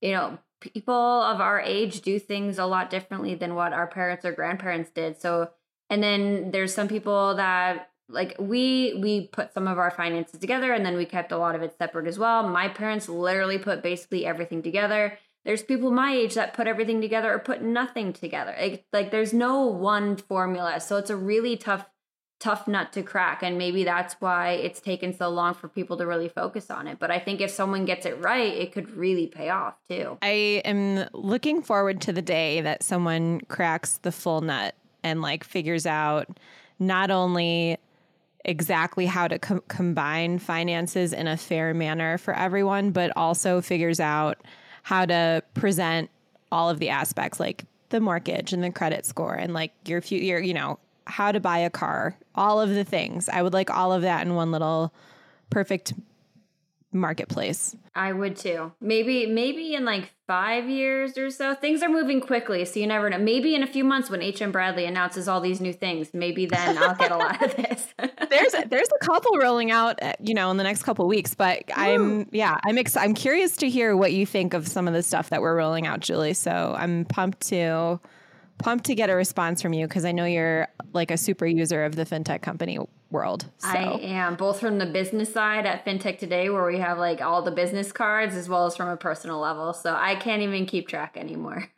you 0.00 0.12
know, 0.12 0.38
people 0.60 0.94
of 0.94 1.40
our 1.40 1.60
age 1.60 2.00
do 2.00 2.18
things 2.18 2.58
a 2.58 2.64
lot 2.64 2.88
differently 2.88 3.34
than 3.34 3.54
what 3.54 3.74
our 3.74 3.86
parents 3.86 4.24
or 4.24 4.32
grandparents 4.32 4.90
did. 4.90 5.20
So, 5.20 5.50
and 5.90 6.02
then 6.02 6.50
there's 6.52 6.74
some 6.74 6.88
people 6.88 7.36
that 7.36 7.90
like 8.08 8.36
we 8.38 8.94
we 9.02 9.26
put 9.28 9.52
some 9.52 9.66
of 9.66 9.78
our 9.78 9.90
finances 9.90 10.38
together 10.38 10.72
and 10.72 10.86
then 10.86 10.96
we 10.96 11.04
kept 11.04 11.32
a 11.32 11.38
lot 11.38 11.54
of 11.54 11.62
it 11.62 11.76
separate 11.76 12.06
as 12.06 12.18
well. 12.18 12.48
My 12.48 12.68
parents 12.68 13.08
literally 13.08 13.58
put 13.58 13.82
basically 13.82 14.24
everything 14.24 14.62
together 14.62 15.18
there's 15.46 15.62
people 15.62 15.92
my 15.92 16.12
age 16.12 16.34
that 16.34 16.54
put 16.54 16.66
everything 16.66 17.00
together 17.00 17.32
or 17.32 17.38
put 17.38 17.62
nothing 17.62 18.12
together. 18.12 18.54
Like, 18.60 18.84
like 18.92 19.10
there's 19.12 19.32
no 19.32 19.62
one 19.62 20.16
formula. 20.16 20.80
So 20.80 20.96
it's 20.96 21.08
a 21.08 21.16
really 21.16 21.56
tough 21.56 21.86
tough 22.38 22.68
nut 22.68 22.92
to 22.92 23.02
crack 23.02 23.42
and 23.42 23.56
maybe 23.56 23.82
that's 23.82 24.14
why 24.20 24.50
it's 24.50 24.78
taken 24.78 25.14
so 25.14 25.30
long 25.30 25.54
for 25.54 25.68
people 25.68 25.96
to 25.96 26.06
really 26.06 26.28
focus 26.28 26.70
on 26.70 26.86
it 26.86 26.98
but 26.98 27.10
i 27.10 27.18
think 27.18 27.40
if 27.40 27.50
someone 27.50 27.86
gets 27.86 28.04
it 28.04 28.22
right 28.22 28.52
it 28.52 28.72
could 28.72 28.90
really 28.90 29.26
pay 29.26 29.48
off 29.48 29.74
too 29.88 30.18
i 30.20 30.60
am 30.66 31.08
looking 31.14 31.62
forward 31.62 31.98
to 31.98 32.12
the 32.12 32.20
day 32.20 32.60
that 32.60 32.82
someone 32.82 33.40
cracks 33.48 33.96
the 34.02 34.12
full 34.12 34.42
nut 34.42 34.74
and 35.02 35.22
like 35.22 35.44
figures 35.44 35.86
out 35.86 36.28
not 36.78 37.10
only 37.10 37.78
exactly 38.44 39.06
how 39.06 39.26
to 39.26 39.38
com- 39.38 39.62
combine 39.68 40.38
finances 40.38 41.14
in 41.14 41.26
a 41.26 41.38
fair 41.38 41.72
manner 41.72 42.18
for 42.18 42.34
everyone 42.34 42.90
but 42.90 43.10
also 43.16 43.62
figures 43.62 43.98
out 43.98 44.36
how 44.86 45.04
to 45.04 45.42
present 45.54 46.08
all 46.52 46.70
of 46.70 46.78
the 46.78 46.90
aspects 46.90 47.40
like 47.40 47.64
the 47.88 47.98
mortgage 47.98 48.52
and 48.52 48.62
the 48.62 48.70
credit 48.70 49.04
score 49.04 49.34
and 49.34 49.52
like 49.52 49.72
your 49.84 50.00
future, 50.00 50.40
you 50.40 50.54
know, 50.54 50.78
how 51.08 51.32
to 51.32 51.40
buy 51.40 51.58
a 51.58 51.68
car, 51.68 52.16
all 52.36 52.60
of 52.60 52.70
the 52.70 52.84
things. 52.84 53.28
I 53.28 53.42
would 53.42 53.52
like 53.52 53.68
all 53.68 53.92
of 53.92 54.02
that 54.02 54.24
in 54.24 54.36
one 54.36 54.52
little 54.52 54.94
perfect 55.50 55.92
marketplace. 56.92 57.76
I 57.94 58.12
would 58.12 58.36
too. 58.36 58.72
Maybe 58.80 59.26
maybe 59.26 59.74
in 59.74 59.84
like 59.84 60.12
5 60.26 60.68
years 60.68 61.16
or 61.16 61.30
so. 61.30 61.54
Things 61.54 61.82
are 61.82 61.88
moving 61.88 62.20
quickly, 62.20 62.64
so 62.64 62.80
you 62.80 62.86
never 62.86 63.08
know. 63.08 63.18
Maybe 63.18 63.54
in 63.54 63.62
a 63.62 63.66
few 63.66 63.84
months 63.84 64.10
when 64.10 64.20
HM 64.20 64.50
Bradley 64.50 64.84
announces 64.86 65.28
all 65.28 65.40
these 65.40 65.60
new 65.60 65.72
things, 65.72 66.10
maybe 66.12 66.46
then 66.46 66.78
I'll 66.78 66.94
get 66.94 67.12
a 67.12 67.16
lot 67.16 67.42
of 67.42 67.54
this. 67.56 67.94
there's 68.30 68.54
a, 68.54 68.66
there's 68.68 68.88
a 69.00 69.04
couple 69.04 69.36
rolling 69.38 69.70
out, 69.70 70.02
uh, 70.02 70.14
you 70.20 70.34
know, 70.34 70.50
in 70.50 70.56
the 70.56 70.64
next 70.64 70.82
couple 70.82 71.06
weeks, 71.06 71.34
but 71.34 71.62
I'm 71.74 72.28
yeah, 72.32 72.58
I'm 72.64 72.78
ex- 72.78 72.96
I'm 72.96 73.14
curious 73.14 73.56
to 73.58 73.68
hear 73.68 73.96
what 73.96 74.12
you 74.12 74.26
think 74.26 74.54
of 74.54 74.66
some 74.66 74.88
of 74.88 74.94
the 74.94 75.02
stuff 75.02 75.30
that 75.30 75.42
we're 75.42 75.56
rolling 75.56 75.86
out, 75.86 76.00
Julie. 76.00 76.34
So, 76.34 76.74
I'm 76.76 77.04
pumped 77.04 77.46
to 77.48 78.00
pumped 78.58 78.86
to 78.86 78.94
get 78.94 79.10
a 79.10 79.14
response 79.14 79.62
from 79.62 79.72
you 79.72 79.86
because 79.86 80.04
I 80.04 80.12
know 80.12 80.24
you're 80.24 80.68
like 80.92 81.10
a 81.10 81.16
super 81.16 81.46
user 81.46 81.84
of 81.84 81.96
the 81.96 82.04
fintech 82.04 82.42
company 82.42 82.78
world. 83.10 83.46
So. 83.58 83.68
I 83.68 83.98
am 84.00 84.36
both 84.36 84.60
from 84.60 84.78
the 84.78 84.86
business 84.86 85.32
side 85.32 85.66
at 85.66 85.84
FinTech 85.84 86.18
Today, 86.18 86.50
where 86.50 86.66
we 86.66 86.78
have 86.78 86.98
like 86.98 87.20
all 87.20 87.42
the 87.42 87.50
business 87.50 87.92
cards, 87.92 88.34
as 88.34 88.48
well 88.48 88.66
as 88.66 88.76
from 88.76 88.88
a 88.88 88.96
personal 88.96 89.38
level. 89.38 89.72
So 89.72 89.94
I 89.94 90.16
can't 90.16 90.42
even 90.42 90.66
keep 90.66 90.88
track 90.88 91.16
anymore. 91.16 91.70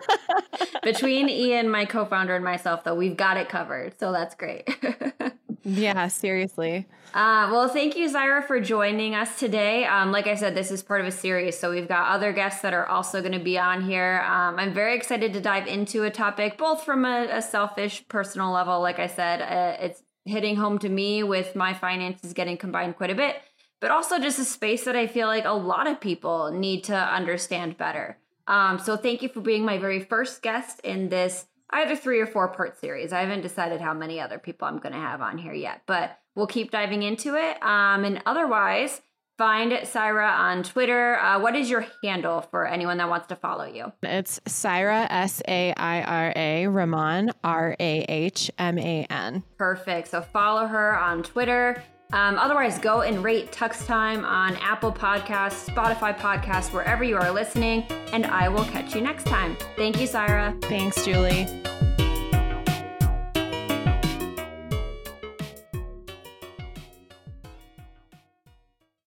Between 0.82 1.28
Ian, 1.28 1.68
my 1.68 1.84
co 1.84 2.04
founder, 2.04 2.34
and 2.34 2.44
myself, 2.44 2.84
though, 2.84 2.94
we've 2.94 3.16
got 3.16 3.36
it 3.36 3.48
covered. 3.48 3.98
So 3.98 4.12
that's 4.12 4.34
great. 4.34 4.68
yeah, 5.64 6.08
seriously. 6.08 6.86
Uh, 7.14 7.48
well, 7.52 7.68
thank 7.68 7.94
you, 7.94 8.08
Saira, 8.08 8.42
for 8.42 8.58
joining 8.58 9.14
us 9.14 9.38
today. 9.38 9.84
Um, 9.84 10.12
like 10.12 10.26
I 10.26 10.34
said, 10.34 10.54
this 10.54 10.70
is 10.70 10.82
part 10.82 11.02
of 11.02 11.06
a 11.06 11.10
series, 11.10 11.58
so 11.58 11.70
we've 11.70 11.88
got 11.88 12.08
other 12.08 12.32
guests 12.32 12.62
that 12.62 12.72
are 12.72 12.86
also 12.86 13.20
going 13.20 13.32
to 13.32 13.44
be 13.44 13.58
on 13.58 13.82
here. 13.82 14.24
Um, 14.26 14.58
I'm 14.58 14.72
very 14.72 14.96
excited 14.96 15.34
to 15.34 15.40
dive 15.40 15.66
into 15.66 16.04
a 16.04 16.10
topic, 16.10 16.56
both 16.56 16.82
from 16.84 17.04
a, 17.04 17.28
a 17.30 17.42
selfish, 17.42 18.06
personal 18.08 18.50
level. 18.50 18.80
Like 18.80 18.98
I 18.98 19.08
said, 19.08 19.42
uh, 19.42 19.76
it's 19.84 20.02
hitting 20.24 20.56
home 20.56 20.78
to 20.78 20.88
me 20.88 21.22
with 21.22 21.54
my 21.54 21.74
finances 21.74 22.32
getting 22.32 22.56
combined 22.56 22.96
quite 22.96 23.10
a 23.10 23.14
bit, 23.14 23.36
but 23.80 23.90
also 23.90 24.18
just 24.18 24.38
a 24.38 24.44
space 24.44 24.84
that 24.84 24.96
I 24.96 25.06
feel 25.06 25.26
like 25.26 25.44
a 25.44 25.52
lot 25.52 25.86
of 25.86 26.00
people 26.00 26.50
need 26.50 26.84
to 26.84 26.96
understand 26.96 27.76
better. 27.76 28.16
Um, 28.46 28.78
so, 28.78 28.96
thank 28.96 29.22
you 29.22 29.28
for 29.28 29.40
being 29.40 29.64
my 29.64 29.78
very 29.78 30.00
first 30.00 30.42
guest 30.42 30.80
in 30.80 31.10
this 31.10 31.46
either 31.72 31.96
three 31.96 32.20
or 32.20 32.26
four 32.26 32.48
part 32.48 32.78
series. 32.78 33.12
I 33.12 33.20
haven't 33.20 33.42
decided 33.42 33.80
how 33.80 33.94
many 33.94 34.20
other 34.20 34.38
people 34.38 34.68
I'm 34.68 34.78
going 34.78 34.92
to 34.92 34.98
have 34.98 35.20
on 35.20 35.38
here 35.38 35.54
yet, 35.54 35.82
but 35.86 36.18
we'll 36.34 36.46
keep 36.46 36.70
diving 36.70 37.02
into 37.02 37.34
it. 37.36 37.62
Um, 37.62 38.04
and 38.04 38.22
otherwise, 38.26 39.00
find 39.38 39.72
Saira 39.72 40.30
on 40.38 40.62
Twitter. 40.62 41.18
Uh, 41.18 41.40
what 41.40 41.56
is 41.56 41.70
your 41.70 41.86
handle 42.02 42.42
for 42.42 42.66
anyone 42.66 42.98
that 42.98 43.08
wants 43.08 43.26
to 43.28 43.36
follow 43.36 43.64
you? 43.64 43.92
It's 44.02 44.40
Saira, 44.40 45.06
S 45.10 45.42
A 45.48 45.72
I 45.76 46.02
R 46.02 46.32
A, 46.36 46.66
Rahman, 46.68 47.32
R 47.42 47.74
A 47.80 48.04
H 48.08 48.50
M 48.58 48.78
A 48.78 49.06
N. 49.10 49.42
Perfect. 49.58 50.08
So 50.08 50.20
follow 50.20 50.66
her 50.66 50.98
on 50.98 51.22
Twitter. 51.22 51.82
Um, 52.12 52.38
otherwise, 52.38 52.78
go 52.78 53.00
and 53.00 53.24
rate 53.24 53.52
Tux 53.52 53.86
Time 53.86 54.24
on 54.24 54.56
Apple 54.56 54.92
Podcasts, 54.92 55.68
Spotify 55.68 56.16
Podcasts, 56.16 56.72
wherever 56.72 57.02
you 57.02 57.16
are 57.16 57.30
listening, 57.30 57.84
and 58.12 58.26
I 58.26 58.48
will 58.48 58.64
catch 58.64 58.94
you 58.94 59.00
next 59.00 59.24
time. 59.24 59.56
Thank 59.76 60.00
you, 60.00 60.06
Saira. 60.06 60.60
Thanks, 60.62 61.04
Julie. 61.04 61.46